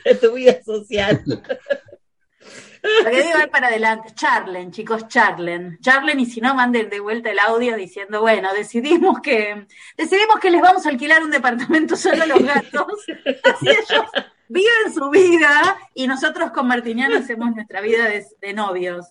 de 0.03 0.15
tu, 0.15 0.33
vida 0.33 0.61
social. 0.65 1.23
Lo 1.25 3.09
que 3.09 3.23
digo 3.23 3.39
es 3.39 3.47
para 3.47 3.67
adelante, 3.67 4.13
charlen, 4.15 4.71
chicos, 4.71 5.07
charlen. 5.07 5.79
Charlen 5.79 6.19
y 6.19 6.25
si 6.25 6.41
no, 6.41 6.53
manden 6.53 6.89
de 6.89 6.99
vuelta 6.99 7.31
el 7.31 7.39
audio 7.39 7.77
diciendo, 7.77 8.19
bueno, 8.19 8.53
decidimos 8.53 9.21
que, 9.21 9.67
decidimos 9.95 10.41
que 10.41 10.49
les 10.49 10.61
vamos 10.61 10.85
a 10.85 10.89
alquilar 10.89 11.23
un 11.23 11.31
departamento 11.31 11.95
solo 11.95 12.23
a 12.23 12.25
los 12.25 12.43
gatos. 12.43 13.05
Así 13.45 13.69
ellos 13.69 14.05
viven 14.49 14.93
su 14.93 15.09
vida 15.09 15.77
y 15.93 16.05
nosotros 16.05 16.51
con 16.51 16.67
Martiniano 16.67 17.17
hacemos 17.17 17.55
nuestra 17.55 17.79
vida 17.79 18.09
de 18.09 18.53
novios. 18.53 19.05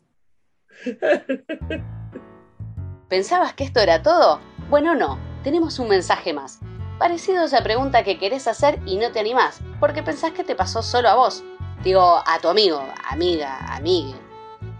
¿Pensabas 3.09 3.55
que 3.55 3.65
esto 3.65 3.81
era 3.81 4.03
todo? 4.03 4.41
Bueno, 4.71 4.95
no, 4.95 5.19
tenemos 5.43 5.79
un 5.79 5.89
mensaje 5.89 6.33
más. 6.33 6.61
Parecido 6.99 7.43
a 7.43 7.47
esa 7.47 7.63
pregunta 7.63 8.05
que 8.05 8.19
querés 8.19 8.47
hacer 8.47 8.81
y 8.87 8.97
no 8.97 9.11
te 9.13 9.21
animás, 9.21 9.61
porque 9.81 10.03
pensás 10.03 10.33
que 10.33 10.45
te 10.45 10.55
pasó 10.55 10.83
solo 10.83 11.09
a 11.09 11.15
vos. 11.15 11.45
Digo, 11.83 12.23
a 12.27 12.39
tu 12.41 12.49
amigo, 12.49 12.83
amiga, 13.09 13.59
amigue. 13.75 14.15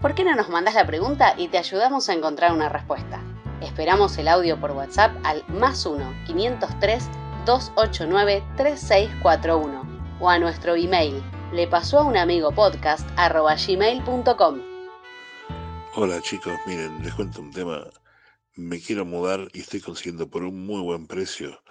¿Por 0.01 0.15
qué 0.15 0.23
no 0.23 0.35
nos 0.35 0.49
mandás 0.49 0.75
la 0.75 0.85
pregunta 0.85 1.35
y 1.37 1.47
te 1.49 1.57
ayudamos 1.57 2.09
a 2.09 2.13
encontrar 2.13 2.51
una 2.51 2.69
respuesta? 2.69 3.21
Esperamos 3.61 4.17
el 4.17 4.27
audio 4.27 4.59
por 4.59 4.71
WhatsApp 4.71 5.15
al 5.23 5.43
más 5.47 5.85
1 5.85 6.25
503 6.27 7.09
289 7.45 8.43
3641 8.57 9.85
o 10.19 10.29
a 10.29 10.39
nuestro 10.39 10.75
email 10.75 11.21
le 11.53 11.67
pasó 11.67 11.99
a 11.99 12.03
un 12.03 12.17
amigo 12.17 12.51
podcast 12.51 13.07
gmail.com. 13.17 14.74
Hola 15.97 16.21
chicos, 16.21 16.59
miren, 16.67 17.01
les 17.03 17.13
cuento 17.13 17.39
un 17.41 17.51
tema. 17.51 17.89
Me 18.55 18.81
quiero 18.81 19.05
mudar 19.05 19.47
y 19.53 19.61
estoy 19.61 19.79
consiguiendo 19.79 20.29
por 20.29 20.43
un 20.43 20.65
muy 20.65 20.81
buen 20.81 21.07
precio 21.07 21.63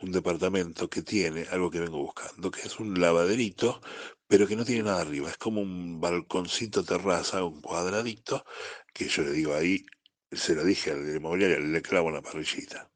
un 0.00 0.10
departamento 0.10 0.90
que 0.90 1.02
tiene 1.02 1.46
algo 1.52 1.70
que 1.70 1.78
vengo 1.78 1.98
buscando, 1.98 2.50
que 2.50 2.62
es 2.62 2.80
un 2.80 3.00
lavaderito, 3.00 3.80
pero 4.26 4.48
que 4.48 4.56
no 4.56 4.64
tiene 4.64 4.82
nada 4.82 5.02
arriba. 5.02 5.30
Es 5.30 5.36
como 5.36 5.60
un 5.60 6.00
balconcito 6.00 6.84
terraza, 6.84 7.44
un 7.44 7.60
cuadradito, 7.60 8.44
que 8.92 9.06
yo 9.08 9.22
le 9.22 9.30
digo 9.30 9.54
ahí, 9.54 9.86
se 10.32 10.56
lo 10.56 10.64
dije 10.64 10.90
al 10.90 11.08
inmobiliario, 11.14 11.60
le 11.60 11.80
clavo 11.82 12.08
una 12.08 12.22
parrillita. 12.22 12.90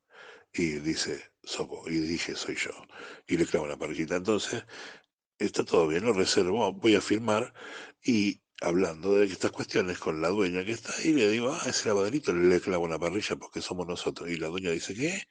Y 0.53 0.81
dice, 0.81 1.33
Sopo, 1.45 1.88
y 1.88 1.99
dije, 2.01 2.35
soy 2.35 2.57
yo. 2.57 2.73
Y 3.29 3.37
le 3.37 3.47
clavo 3.47 3.66
una 3.66 3.79
parrillita. 3.79 4.16
Entonces, 4.16 4.64
está 5.38 5.64
todo 5.64 5.87
bien, 5.88 6.05
lo 6.05 6.12
reservo, 6.12 6.73
voy 6.73 6.97
a 6.97 7.01
firmar 7.01 7.55
y 8.05 8.41
hablando 8.62 9.14
de 9.14 9.27
estas 9.27 9.51
cuestiones 9.53 9.98
con 9.98 10.20
la 10.22 10.29
dueña 10.29 10.64
que 10.64 10.72
está 10.72 10.92
ahí, 10.96 11.12
le 11.12 11.29
digo, 11.31 11.53
ah, 11.53 11.62
ese 11.66 11.88
lavadrito 11.88 12.33
le 12.33 12.61
clavo 12.61 12.85
una 12.85 12.98
parrilla 12.98 13.37
porque 13.37 13.61
somos 13.61 13.87
nosotros. 13.87 14.31
Y 14.31 14.37
la 14.37 14.48
dueña 14.48 14.70
dice, 14.70 14.94
¿qué? 14.94 15.22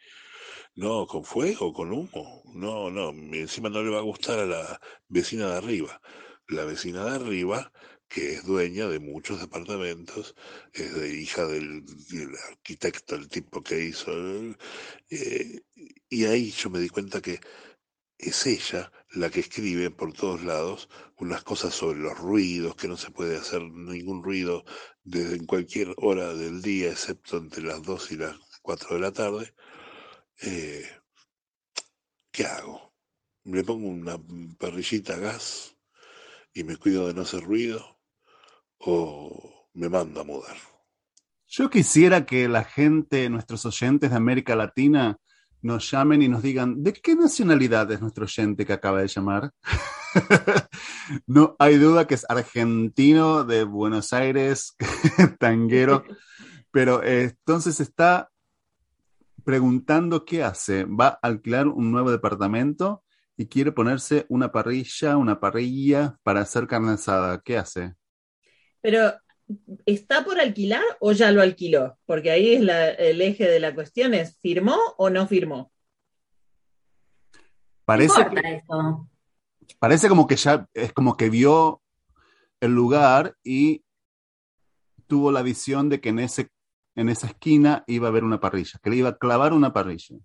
No, 0.76 1.06
con 1.08 1.24
fuego, 1.26 1.74
con 1.74 1.92
humo. 1.92 2.44
No, 2.54 2.90
no, 2.90 3.10
encima 3.34 3.70
no 3.70 3.84
le 3.84 3.90
va 3.92 4.00
a 4.00 4.02
gustar 4.02 4.40
a 4.40 4.46
la 4.46 4.82
vecina 5.08 5.50
de 5.50 5.58
arriba. 5.58 6.02
La 6.48 6.66
vecina 6.66 7.06
de 7.06 7.12
arriba, 7.16 7.72
que 8.08 8.34
es 8.34 8.46
dueña 8.46 8.88
de 8.88 9.00
muchos 9.00 9.40
departamentos, 9.42 10.36
es 10.74 10.94
de 10.94 11.16
hija 11.22 11.46
del, 11.46 11.84
arquitecto, 12.50 13.16
el 13.16 13.30
tipo 13.30 13.62
que 13.64 13.84
hizo. 13.86 14.12
Eh, 15.10 15.62
y 16.10 16.26
ahí 16.26 16.52
yo 16.52 16.70
me 16.70 16.80
di 16.80 16.90
cuenta 16.90 17.22
que 17.22 17.40
es 18.18 18.46
ella 18.48 18.92
la 19.14 19.30
que 19.30 19.42
escribe 19.42 19.92
por 19.92 20.14
todos 20.14 20.44
lados 20.44 20.90
unas 21.18 21.44
cosas 21.44 21.74
sobre 21.74 22.00
los 22.00 22.18
ruidos, 22.18 22.76
que 22.76 22.88
no 22.88 22.98
se 22.98 23.12
puede 23.12 23.38
hacer 23.38 23.62
ningún 23.62 24.24
ruido 24.24 24.64
desde 25.04 25.36
en 25.36 25.46
cualquier 25.46 25.94
hora 25.98 26.34
del 26.34 26.62
día, 26.62 26.92
excepto 26.92 27.38
entre 27.38 27.64
las 27.64 27.84
2 27.84 28.12
y 28.12 28.18
las 28.18 28.36
4 28.62 28.96
de 28.96 29.02
la 29.02 29.12
tarde. 29.12 29.54
Eh, 30.42 30.86
¿Qué 32.32 32.46
hago? 32.46 32.94
¿Me 33.44 33.64
pongo 33.64 33.88
una 33.88 34.20
parrillita 34.58 35.16
a 35.16 35.20
gas 35.20 35.76
y 36.54 36.64
me 36.64 36.78
cuido 36.78 37.08
de 37.08 37.14
no 37.14 37.22
hacer 37.22 37.44
ruido? 37.44 38.00
¿O 38.78 39.70
me 39.74 39.90
mando 39.90 40.22
a 40.22 40.24
mudar? 40.24 40.58
Yo 41.48 41.70
quisiera 41.70 42.26
que 42.26 42.48
la 42.48 42.64
gente, 42.64 43.30
nuestros 43.30 43.66
oyentes 43.66 44.12
de 44.12 44.16
América 44.16 44.56
Latina, 44.56 45.20
nos 45.62 45.90
llamen 45.92 46.22
y 46.22 46.28
nos 46.28 46.42
digan, 46.42 46.84
¿de 46.84 46.94
qué 46.94 47.16
nacionalidad 47.16 47.92
es 47.92 48.02
nuestro 48.02 48.26
oyente 48.26 48.66
que 48.66 48.74
acaba 48.74 49.02
de 49.02 49.08
llamar? 49.08 49.52
no 51.28 51.56
hay 51.60 51.78
duda 51.78 52.08
que 52.08 52.16
es 52.16 52.26
argentino 52.30 53.44
de 53.44 53.64
Buenos 53.64 54.14
Aires, 54.14 54.76
tanguero, 55.40 56.04
pero 56.72 57.04
eh, 57.04 57.24
entonces 57.24 57.80
está 57.80 58.30
preguntando 59.44 60.26
qué 60.26 60.44
hace. 60.44 60.86
Va 60.86 61.20
a 61.22 61.28
alquilar 61.28 61.68
un 61.68 61.92
nuevo 61.92 62.12
departamento 62.12 63.04
y 63.38 63.48
quiere 63.48 63.72
ponerse 63.72 64.26
una 64.30 64.52
parrilla, 64.52 65.18
una 65.18 65.40
parrilla 65.40 66.18
para 66.24 66.42
hacer 66.42 66.68
carne 66.68 66.92
asada. 66.92 67.42
¿Qué 67.44 67.58
hace? 67.58 67.96
Pero, 68.82 69.14
¿está 69.86 70.24
por 70.24 70.40
alquilar 70.40 70.84
o 71.00 71.12
ya 71.12 71.32
lo 71.32 71.42
alquiló? 71.42 71.98
Porque 72.06 72.32
ahí 72.32 72.54
es 72.56 72.62
la- 72.62 72.90
el 72.90 73.22
eje 73.22 73.48
de 73.48 73.60
la 73.60 73.74
cuestión, 73.74 74.14
es 74.14 74.38
¿firmó 74.42 74.78
o 74.98 75.10
no 75.10 75.28
firmó? 75.28 75.72
Parece 79.80 80.10
como 80.10 80.28
que 80.28 80.36
ya 80.36 80.68
es 80.74 80.94
como 80.94 81.18
que 81.18 81.30
vio 81.30 81.82
el 82.60 82.72
lugar 82.74 83.36
y 83.44 83.84
tuvo 85.08 85.32
la 85.32 85.42
visión 85.42 85.90
de 85.90 86.00
que 86.00 86.10
en 86.10 86.20
ese 86.20 86.50
en 86.96 87.10
esa 87.10 87.28
esquina 87.28 87.84
iba 87.88 88.08
a 88.08 88.10
haber 88.10 88.24
una 88.26 88.40
parrilla, 88.40 88.80
que 88.84 88.90
le 88.90 88.98
iba 88.98 89.10
a 89.10 89.18
clavar 89.18 89.54
una 89.54 89.72
parrilla. 89.72 90.18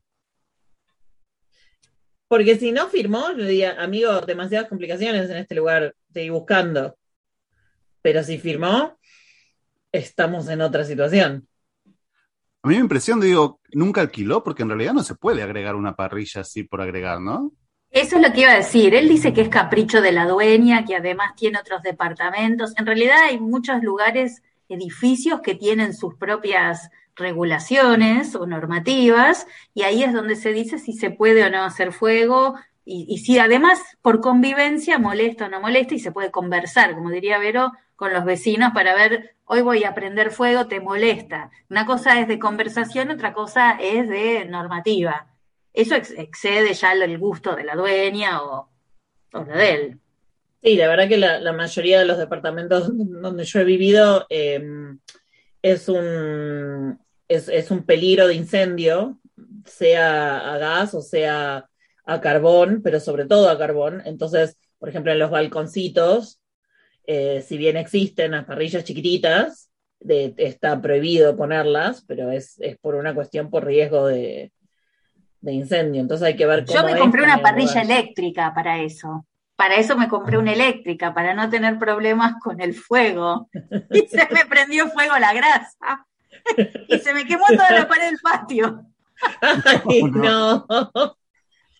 Porque 2.29 2.59
si 2.59 2.73
no 2.73 2.89
firmó, 2.89 3.31
yo 3.31 3.45
diría, 3.45 3.81
amigo, 3.81 4.21
demasiadas 4.21 4.69
complicaciones 4.69 5.31
en 5.31 5.37
este 5.37 5.55
lugar, 5.55 5.95
seguí 6.12 6.31
buscando. 6.31 6.99
Pero 8.03 8.25
si 8.25 8.39
firmó, 8.39 8.99
estamos 9.99 10.49
en 10.49 10.61
otra 10.61 10.85
situación. 10.85 11.49
A 12.63 12.69
mí 12.69 12.75
me 12.75 12.81
impresión, 12.81 13.21
digo, 13.21 13.61
nunca 13.73 14.01
alquiló 14.01 14.43
porque 14.43 14.65
en 14.65 14.71
realidad 14.71 14.93
no 14.93 15.05
se 15.05 15.15
puede 15.15 15.43
agregar 15.43 15.77
una 15.77 15.95
parrilla 15.95 16.41
así 16.41 16.65
por 16.65 16.81
agregar, 16.81 17.21
¿no? 17.21 17.53
Eso 17.91 18.17
es 18.17 18.23
lo 18.27 18.33
que 18.33 18.41
iba 18.41 18.51
a 18.51 18.57
decir. 18.57 18.95
Él 18.95 19.09
dice 19.09 19.33
que 19.33 19.43
es 19.43 19.49
capricho 19.49 20.01
de 20.01 20.13
la 20.13 20.27
dueña, 20.27 20.85
que 20.85 20.97
además 20.97 21.37
tiene 21.37 21.59
otros 21.59 21.83
departamentos. 21.83 22.75
En 22.77 22.87
realidad 22.87 23.19
hay 23.23 23.39
muchos 23.39 23.83
lugares, 23.83 24.43
edificios 24.69 25.41
que 25.43 25.55
tienen 25.55 25.95
sus 25.95 26.17
propias 26.17 26.91
regulaciones 27.15 28.35
o 28.35 28.47
normativas, 28.47 29.47
y 29.73 29.83
ahí 29.83 30.03
es 30.03 30.13
donde 30.13 30.37
se 30.37 30.53
dice 30.53 30.79
si 30.79 30.93
se 30.93 31.11
puede 31.11 31.45
o 31.45 31.51
no 31.51 31.63
hacer 31.63 31.93
fuego, 31.93 32.57
y, 32.85 33.07
y 33.09 33.19
si 33.19 33.39
además 33.39 33.81
por 34.03 34.21
convivencia 34.21 34.99
molesta 34.99 35.47
o 35.47 35.49
no 35.49 35.61
molesta, 35.61 35.95
y 35.95 36.01
se 36.01 36.13
puede 36.13 36.31
conversar, 36.33 36.95
como 36.95 37.11
diría 37.11 37.39
Vero, 37.39 37.73
con 37.95 38.13
los 38.13 38.25
vecinos 38.25 38.73
para 38.75 38.95
ver, 38.95 39.36
hoy 39.47 39.63
voy 39.63 39.85
a 39.85 39.95
prender 39.95 40.31
fuego, 40.31 40.67
te 40.67 40.81
molesta. 40.81 41.51
Una 41.71 41.87
cosa 41.87 42.21
es 42.21 42.29
de 42.29 42.39
conversación, 42.39 43.11
otra 43.11 43.33
cosa 43.33 43.79
es 43.81 44.09
de 44.09 44.45
normativa. 44.45 45.29
Eso 45.73 45.95
ex- 45.95 46.15
excede 46.17 46.75
ya 46.75 46.93
el 46.93 47.19
gusto 47.19 47.57
de 47.57 47.65
la 47.65 47.75
dueña 47.75 48.43
o, 48.43 48.69
o 49.33 49.39
lo 49.39 49.45
de 49.45 49.75
él. 49.75 50.01
Sí, 50.63 50.77
la 50.77 50.89
verdad 50.89 51.09
que 51.09 51.17
la, 51.17 51.53
mayoría 51.53 51.99
de 52.01 52.07
los 52.07 52.19
departamentos 52.19 52.91
donde 52.93 53.45
yo 53.45 53.61
he 53.61 53.65
vivido 53.65 54.27
eh, 54.31 54.63
es, 55.63 55.89
un, 55.89 56.99
es 57.29 57.71
un 57.71 57.85
peligro 57.85 58.27
de 58.27 58.35
incendio, 58.35 59.19
sea 59.65 60.55
a 60.55 60.59
gas 60.59 60.95
o 60.95 61.03
sea 61.03 61.69
a 62.05 62.21
carbón, 62.21 62.81
pero 62.83 63.01
sobre 63.01 63.27
todo 63.27 63.51
a 63.51 63.59
carbón. 63.59 64.03
Entonces, 64.07 64.57
por 64.79 64.89
ejemplo, 64.89 65.13
en 65.13 65.19
los 65.19 65.31
balconcitos, 65.31 66.41
eh, 67.07 67.45
si 67.47 67.57
bien 67.59 67.77
existen 67.77 68.33
las 68.33 68.45
parrillas 68.45 68.85
chiquititas, 68.85 69.71
de- 70.01 70.35
está 70.38 70.81
prohibido 70.81 71.37
ponerlas, 71.37 72.05
pero 72.07 72.31
es, 72.31 72.59
es 72.61 72.77
por 72.79 72.95
una 72.95 73.14
cuestión 73.14 73.51
por 73.51 73.64
riesgo 73.64 74.07
de, 74.07 74.53
de 75.40 75.53
incendio. 75.53 76.01
Entonces 76.01 76.27
hay 76.27 76.37
que 76.37 76.47
ver 76.47 76.64
cómo 76.64 76.79
Yo 76.79 76.85
me 76.85 76.99
compré 76.99 77.23
una 77.23 77.40
parrilla 77.42 77.83
lugar. 77.83 77.99
eléctrica 78.01 78.53
para 78.55 78.81
eso. 78.83 79.27
Para 79.57 79.77
eso 79.77 79.97
me 79.97 80.09
compré 80.09 80.37
una 80.37 80.53
eléctrica, 80.53 81.14
para 81.14 81.33
no 81.33 81.49
tener 81.49 81.79
problemas 81.79 82.35
con 82.42 82.61
el 82.61 82.75
fuego. 82.75 83.49
Y 83.90 84.07
se 84.09 84.29
me 84.33 84.45
prendió 84.47 84.88
fuego 84.88 85.19
la 85.19 85.33
grasa. 85.33 86.07
Y 86.88 86.99
se 86.99 87.14
me 87.14 87.25
quemó 87.27 87.45
toda 87.49 87.71
la 87.71 87.88
pared 87.88 88.07
del 88.11 88.19
patio. 88.23 88.83
Ay, 89.40 90.03
no. 90.12 90.66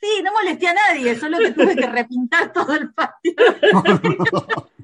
Sí, 0.01 0.23
no 0.25 0.33
molesté 0.33 0.69
a 0.69 0.75
nadie, 0.75 1.15
solo 1.17 1.39
que 1.39 1.53
tuve 1.53 1.77
que 1.77 1.87
repintar 1.87 2.53
todo 2.53 2.75
el 2.75 2.93
patio. 2.95 3.35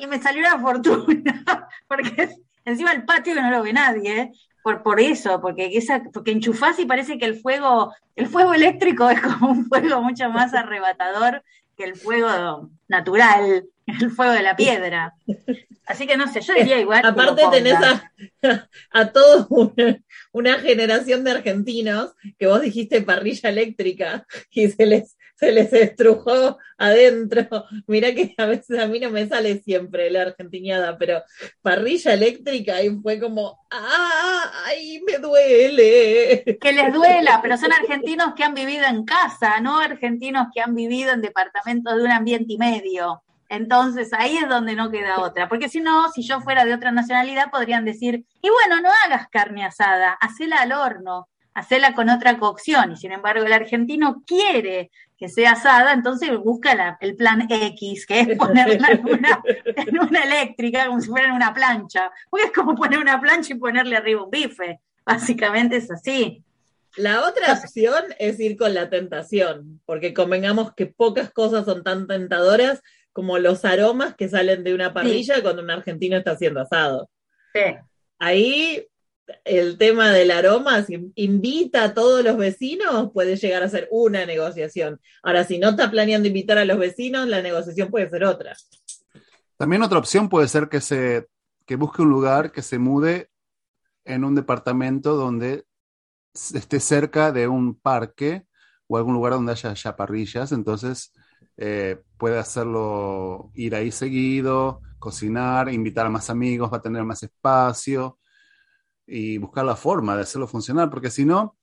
Y 0.00 0.06
me 0.06 0.20
salió 0.20 0.40
una 0.40 0.58
fortuna. 0.58 1.44
Porque 1.88 2.30
encima 2.64 2.92
el 2.92 3.04
patio 3.04 3.34
que 3.34 3.42
no 3.42 3.50
lo 3.50 3.62
ve 3.62 3.72
nadie, 3.72 4.20
¿eh? 4.20 4.32
Por, 4.62 4.82
por 4.82 5.00
eso, 5.00 5.40
porque 5.40 5.70
esa, 5.72 6.02
porque 6.12 6.32
enchufás 6.32 6.78
y 6.78 6.84
parece 6.84 7.16
que 7.16 7.24
el 7.24 7.40
fuego, 7.40 7.94
el 8.14 8.26
fuego 8.26 8.52
eléctrico 8.52 9.08
es 9.10 9.18
como 9.20 9.52
un 9.52 9.66
fuego 9.66 10.02
mucho 10.02 10.28
más 10.28 10.52
arrebatador 10.52 11.42
que 11.78 11.84
el 11.84 11.96
fuego 11.96 12.68
natural, 12.86 13.64
el 13.86 14.10
fuego 14.10 14.32
de 14.32 14.42
la 14.42 14.56
piedra. 14.56 15.14
Así 15.86 16.06
que 16.06 16.18
no 16.18 16.30
sé, 16.30 16.42
yo 16.42 16.52
diría 16.52 16.78
igual. 16.78 17.04
Aparte 17.04 17.42
tenés 17.50 17.74
a, 17.74 18.12
a 18.90 19.06
toda 19.06 19.46
una, 19.48 19.98
una 20.32 20.58
generación 20.58 21.24
de 21.24 21.30
argentinos 21.30 22.12
que 22.38 22.46
vos 22.46 22.60
dijiste 22.60 23.00
parrilla 23.00 23.48
eléctrica 23.48 24.26
y 24.50 24.68
se 24.68 24.84
les, 24.84 25.16
se 25.40 25.52
les 25.52 25.72
estrujó 25.72 26.58
adentro. 26.76 27.64
Mirá 27.86 28.14
que 28.14 28.34
a 28.36 28.44
veces 28.44 28.78
a 28.78 28.86
mí 28.86 29.00
no 29.00 29.10
me 29.10 29.26
sale 29.26 29.58
siempre 29.60 30.10
la 30.10 30.22
argentiniada, 30.22 30.98
pero 30.98 31.22
parrilla 31.62 32.12
eléctrica 32.12 32.82
y 32.82 32.90
fue 33.00 33.18
como, 33.18 33.58
¡ah! 33.70 34.52
¡ay, 34.66 35.00
me 35.06 35.18
duele! 35.18 36.58
que 36.60 36.72
les 36.72 36.92
duela, 36.92 37.40
pero 37.42 37.56
son 37.56 37.72
argentinos 37.72 38.34
que 38.36 38.44
han 38.44 38.54
vivido 38.54 38.84
en 38.84 39.04
casa, 39.04 39.60
no 39.60 39.78
argentinos 39.78 40.48
que 40.54 40.60
han 40.60 40.74
vivido 40.74 41.12
en 41.12 41.22
departamentos 41.22 41.96
de 41.96 42.04
un 42.04 42.12
ambiente 42.12 42.52
y 42.52 42.58
medio. 42.58 43.22
Entonces 43.48 44.12
ahí 44.12 44.36
es 44.36 44.48
donde 44.48 44.76
no 44.76 44.90
queda 44.90 45.20
otra, 45.20 45.48
porque 45.48 45.68
si 45.68 45.80
no, 45.80 46.10
si 46.12 46.22
yo 46.22 46.40
fuera 46.40 46.64
de 46.64 46.74
otra 46.74 46.92
nacionalidad, 46.92 47.50
podrían 47.50 47.84
decir, 47.84 48.24
y 48.42 48.48
bueno, 48.50 48.80
no 48.80 48.90
hagas 49.04 49.26
carne 49.28 49.64
asada, 49.64 50.12
hacela 50.20 50.58
al 50.58 50.72
horno, 50.72 51.28
hacela 51.54 51.94
con 51.94 52.10
otra 52.10 52.38
cocción, 52.38 52.92
y 52.92 52.96
sin 52.96 53.10
embargo 53.10 53.44
el 53.44 53.52
argentino 53.52 54.22
quiere 54.24 54.92
que 55.20 55.28
sea 55.28 55.52
asada, 55.52 55.92
entonces 55.92 56.36
busca 56.38 56.74
la- 56.74 56.96
el 57.00 57.14
plan 57.14 57.46
X, 57.48 58.06
que 58.06 58.20
es 58.20 58.38
ponerla 58.38 58.88
en 58.90 59.06
una, 59.06 59.42
en 59.66 59.98
una 60.00 60.22
eléctrica, 60.22 60.86
como 60.86 61.00
si 61.00 61.08
fuera 61.08 61.26
en 61.28 61.34
una 61.34 61.52
plancha, 61.52 62.10
porque 62.30 62.46
es 62.46 62.52
como 62.52 62.74
poner 62.74 62.98
una 62.98 63.20
plancha 63.20 63.52
y 63.52 63.58
ponerle 63.58 63.96
arriba 63.96 64.24
un 64.24 64.30
bife, 64.30 64.80
básicamente 65.04 65.76
es 65.76 65.90
así. 65.90 66.42
La 66.96 67.20
otra 67.24 67.52
opción 67.52 68.02
es 68.18 68.40
ir 68.40 68.56
con 68.56 68.72
la 68.74 68.88
tentación, 68.90 69.80
porque 69.84 70.12
convengamos 70.14 70.74
que 70.74 70.86
pocas 70.86 71.30
cosas 71.30 71.66
son 71.66 71.84
tan 71.84 72.06
tentadoras 72.08 72.82
como 73.12 73.38
los 73.38 73.64
aromas 73.64 74.16
que 74.16 74.28
salen 74.28 74.64
de 74.64 74.74
una 74.74 74.92
parrilla 74.94 75.42
cuando 75.42 75.62
un 75.62 75.70
argentino 75.70 76.16
está 76.16 76.32
haciendo 76.32 76.60
asado. 76.62 77.10
Sí. 77.52 77.60
Ahí 78.18 78.86
el 79.44 79.78
tema 79.78 80.10
del 80.10 80.30
aroma, 80.30 80.82
si 80.82 81.12
invita 81.14 81.84
a 81.84 81.94
todos 81.94 82.24
los 82.24 82.36
vecinos, 82.36 83.10
puede 83.12 83.36
llegar 83.36 83.62
a 83.62 83.68
ser 83.68 83.88
una 83.90 84.26
negociación. 84.26 85.00
Ahora, 85.22 85.44
si 85.44 85.58
no 85.58 85.70
está 85.70 85.90
planeando 85.90 86.28
invitar 86.28 86.58
a 86.58 86.64
los 86.64 86.78
vecinos, 86.78 87.26
la 87.28 87.42
negociación 87.42 87.90
puede 87.90 88.08
ser 88.08 88.24
otra. 88.24 88.54
También 89.56 89.82
otra 89.82 89.98
opción 89.98 90.28
puede 90.28 90.48
ser 90.48 90.68
que 90.68 90.80
se 90.80 91.26
que 91.66 91.76
busque 91.76 92.02
un 92.02 92.10
lugar 92.10 92.50
que 92.50 92.62
se 92.62 92.78
mude 92.78 93.30
en 94.04 94.24
un 94.24 94.34
departamento 94.34 95.14
donde 95.14 95.64
esté 96.34 96.80
cerca 96.80 97.30
de 97.30 97.46
un 97.46 97.78
parque 97.78 98.44
o 98.88 98.96
algún 98.96 99.14
lugar 99.14 99.34
donde 99.34 99.52
haya 99.52 99.72
ya 99.74 99.94
parrillas, 99.94 100.50
entonces 100.50 101.12
eh, 101.56 102.02
puede 102.16 102.38
hacerlo 102.38 103.52
ir 103.54 103.76
ahí 103.76 103.92
seguido, 103.92 104.80
cocinar, 104.98 105.72
invitar 105.72 106.06
a 106.06 106.10
más 106.10 106.28
amigos, 106.28 106.72
va 106.72 106.78
a 106.78 106.82
tener 106.82 107.04
más 107.04 107.22
espacio 107.22 108.18
y 109.10 109.38
buscar 109.38 109.64
la 109.64 109.76
forma 109.76 110.16
de 110.16 110.22
hacerlo 110.22 110.46
funcionar, 110.46 110.90
porque 110.90 111.10
si 111.10 111.24
no, 111.24 111.56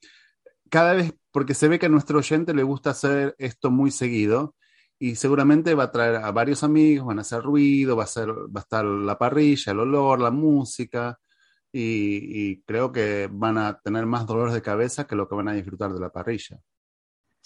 cada 0.69 0.93
vez, 0.93 1.13
porque 1.31 1.53
se 1.53 1.67
ve 1.67 1.79
que 1.79 1.87
a 1.87 1.89
nuestro 1.89 2.19
oyente 2.19 2.53
le 2.53 2.63
gusta 2.63 2.91
hacer 2.91 3.35
esto 3.39 3.71
muy 3.71 3.91
seguido, 3.91 4.55
y 4.99 5.15
seguramente 5.15 5.75
va 5.75 5.85
a 5.85 5.91
traer 5.91 6.15
a 6.17 6.31
varios 6.31 6.63
amigos, 6.63 7.07
van 7.07 7.19
a 7.19 7.21
hacer 7.21 7.43
ruido, 7.43 7.95
va 7.95 8.03
a, 8.03 8.07
ser, 8.07 8.29
va 8.29 8.61
a 8.61 8.63
estar 8.63 8.83
la 8.85 9.17
parrilla, 9.17 9.71
el 9.71 9.79
olor, 9.79 10.19
la 10.19 10.31
música, 10.31 11.19
y, 11.71 12.51
y 12.51 12.61
creo 12.63 12.91
que 12.91 13.29
van 13.31 13.57
a 13.57 13.79
tener 13.79 14.05
más 14.05 14.25
dolores 14.25 14.53
de 14.53 14.61
cabeza 14.61 15.05
que 15.05 15.15
lo 15.15 15.27
que 15.27 15.35
van 15.35 15.49
a 15.49 15.53
disfrutar 15.53 15.93
de 15.93 15.99
la 15.99 16.09
parrilla. 16.09 16.59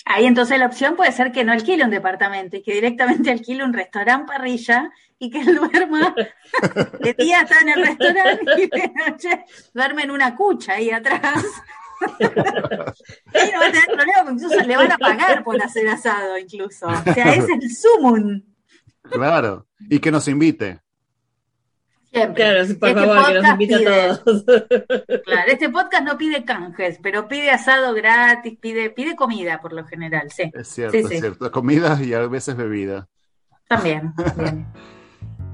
Ahí 0.06 0.26
entonces 0.26 0.58
la 0.58 0.66
opción 0.66 0.96
puede 0.96 1.12
ser 1.12 1.32
que 1.32 1.44
no 1.44 1.52
alquile 1.52 1.84
un 1.84 1.92
departamento 1.92 2.58
y 2.58 2.64
que 2.64 2.74
directamente 2.74 3.32
alquile 3.32 3.64
un 3.64 3.74
restaurante 3.74 4.32
parrilla 4.32 4.92
y 5.20 5.30
que 5.30 5.42
él 5.42 5.56
duerma, 5.56 6.16
de 7.00 7.14
día 7.14 7.42
está 7.42 7.60
en 7.62 7.70
el 7.70 7.86
restaurante 7.86 8.52
y 8.58 8.68
de 8.68 8.92
noche 9.08 9.46
duerme 9.74 10.04
en 10.04 10.12
una 10.12 10.36
cucha 10.36 10.74
ahí 10.74 10.90
atrás. 10.90 11.46
Ahí 13.36 13.52
no 13.54 13.60
va 13.60 13.68
a 13.68 13.72
tener 13.72 13.86
problema, 13.86 14.24
porque 14.24 14.44
incluso 14.44 14.60
le 14.64 14.76
van 14.76 14.92
a 14.92 14.98
pagar 14.98 15.44
por 15.44 15.62
hacer 15.62 15.88
asado 15.88 16.36
incluso. 16.36 16.88
O 16.88 17.14
sea, 17.14 17.36
es 17.36 17.48
el 17.48 17.70
sumum. 17.70 18.42
Claro, 19.04 19.68
y 19.88 20.00
que 20.00 20.10
nos 20.10 20.28
invite. 20.28 20.80
Siempre. 22.12 22.44
Claro, 22.44 22.66
sí, 22.66 22.74
por 22.74 22.90
Este 22.90 23.02
favor, 23.06 23.26
que 23.28 23.42
nos 23.42 23.58
pide- 23.58 23.88
a 23.88 24.18
todos. 24.18 24.44
Claro, 25.26 25.52
este 25.52 25.70
podcast 25.70 26.04
no 26.04 26.18
pide 26.18 26.44
canjes, 26.44 27.00
pero 27.02 27.28
pide 27.28 27.52
asado 27.52 27.94
gratis, 27.94 28.58
pide, 28.60 28.90
pide 28.90 29.16
comida 29.16 29.62
por 29.62 29.72
lo 29.74 29.86
general, 29.86 30.30
sí. 30.30 30.52
Es 30.54 30.68
cierto, 30.68 30.98
Sí, 30.98 31.04
sí. 31.08 31.14
es 31.16 31.20
cierto. 31.22 31.52
Comida 31.52 31.98
y 32.04 32.14
a 32.14 32.20
veces 32.28 32.56
bebida. 32.58 33.08
También. 33.68 34.14
también. 34.16 34.68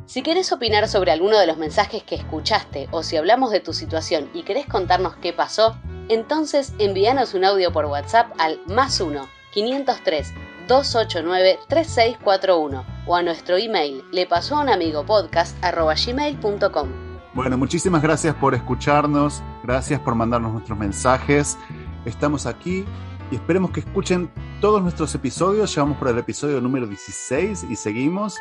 Si 0.07 0.23
querés 0.23 0.51
opinar 0.53 0.87
sobre 0.87 1.11
alguno 1.11 1.37
de 1.37 1.45
los 1.47 1.57
mensajes 1.57 2.01
que 2.03 2.15
escuchaste 2.15 2.87
o 2.91 3.03
si 3.03 3.17
hablamos 3.17 3.51
de 3.51 3.59
tu 3.59 3.73
situación 3.73 4.29
y 4.33 4.43
querés 4.43 4.65
contarnos 4.65 5.17
qué 5.17 5.33
pasó, 5.33 5.77
entonces 6.09 6.73
envíanos 6.79 7.33
un 7.33 7.43
audio 7.43 7.71
por 7.73 7.85
WhatsApp 7.85 8.31
al 8.39 8.59
más 8.67 8.99
1 9.01 9.27
503 9.53 10.33
289 10.67 11.59
3641 11.67 12.85
o 13.05 13.15
a 13.15 13.23
nuestro 13.23 13.57
email 13.57 14.03
le 14.11 14.25
pasó 14.25 14.57
a 14.57 14.61
un 14.61 14.69
amigo 14.69 15.05
podcast@gmail.com. 15.05 16.89
Bueno, 17.33 17.57
muchísimas 17.57 18.01
gracias 18.01 18.35
por 18.35 18.55
escucharnos, 18.55 19.41
gracias 19.63 19.99
por 20.01 20.15
mandarnos 20.15 20.53
nuestros 20.53 20.77
mensajes. 20.77 21.57
Estamos 22.05 22.45
aquí 22.45 22.83
y 23.31 23.35
esperemos 23.35 23.71
que 23.71 23.81
escuchen 23.81 24.31
todos 24.59 24.81
nuestros 24.81 25.13
episodios. 25.15 25.73
Llevamos 25.73 25.97
por 25.97 26.07
el 26.09 26.17
episodio 26.17 26.59
número 26.61 26.87
16 26.87 27.65
y 27.69 27.75
seguimos. 27.75 28.37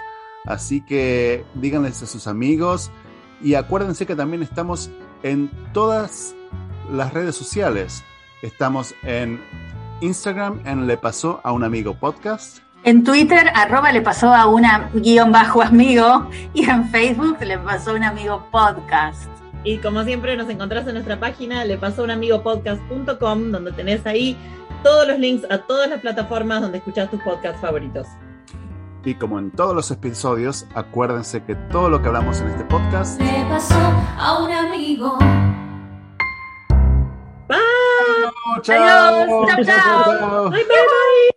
Así 0.46 0.80
que 0.80 1.44
díganles 1.54 2.02
a 2.02 2.06
sus 2.06 2.26
amigos 2.26 2.90
y 3.42 3.54
acuérdense 3.54 4.06
que 4.06 4.16
también 4.16 4.42
estamos 4.42 4.90
en 5.22 5.50
todas 5.72 6.34
las 6.90 7.12
redes 7.12 7.34
sociales. 7.34 8.02
Estamos 8.42 8.94
en 9.02 9.40
Instagram 10.00 10.61
en 10.64 10.87
Le 10.87 10.96
Pasó 10.96 11.40
a 11.42 11.52
un 11.52 11.64
Amigo 11.64 11.94
Podcast. 11.94 12.59
En 12.85 13.02
Twitter, 13.02 13.50
arroba 13.54 13.90
le 13.90 14.00
pasó 14.00 14.32
a 14.32 14.46
un 14.46 14.64
guion 14.94 15.32
bajo 15.32 15.61
amigo 15.61 16.28
y 16.54 16.68
en 16.70 16.88
Facebook 16.90 17.37
le 17.40 17.59
pasó 17.59 17.90
a 17.90 17.94
un 17.94 18.04
amigo 18.04 18.46
podcast. 18.52 19.28
Y 19.64 19.78
como 19.78 20.04
siempre 20.04 20.37
nos 20.37 20.48
encontrás 20.48 20.87
en 20.87 20.94
nuestra 20.94 21.18
página 21.18 21.64
le 21.64 21.78
pasó 21.78 22.02
a 22.02 22.04
un 22.04 22.12
amigo 22.12 22.44
podcast.com 22.44 23.50
donde 23.50 23.72
tenés 23.72 24.06
ahí 24.06 24.37
todos 24.85 25.09
los 25.09 25.18
links 25.18 25.44
a 25.50 25.59
todas 25.59 25.90
las 25.90 26.00
plataformas 26.00 26.62
donde 26.62 26.78
escuchás 26.78 27.11
tus 27.11 27.20
podcasts 27.22 27.61
favoritos. 27.61 28.06
Y 29.04 29.14
como 29.14 29.40
en 29.40 29.50
todos 29.50 29.74
los 29.74 29.90
episodios, 29.90 30.66
acuérdense 30.74 31.42
que 31.42 31.56
todo 31.72 31.88
lo 31.88 32.00
que 32.02 32.09
hablamos 32.09 32.40
en 32.40 32.48
este 32.48 32.64
podcast 32.64 33.20
Le 33.20 33.44
pasó 33.48 33.74
a 34.18 34.44
un 34.44 34.52
amigo. 34.52 35.18
Bye. 37.48 37.86
Chao, 38.46 38.62
Adiós, 38.62 39.64
chao, 39.64 39.64
chao. 39.64 40.50
Bye, 40.50 40.64
bye, 40.64 40.87
bye. 40.87 41.30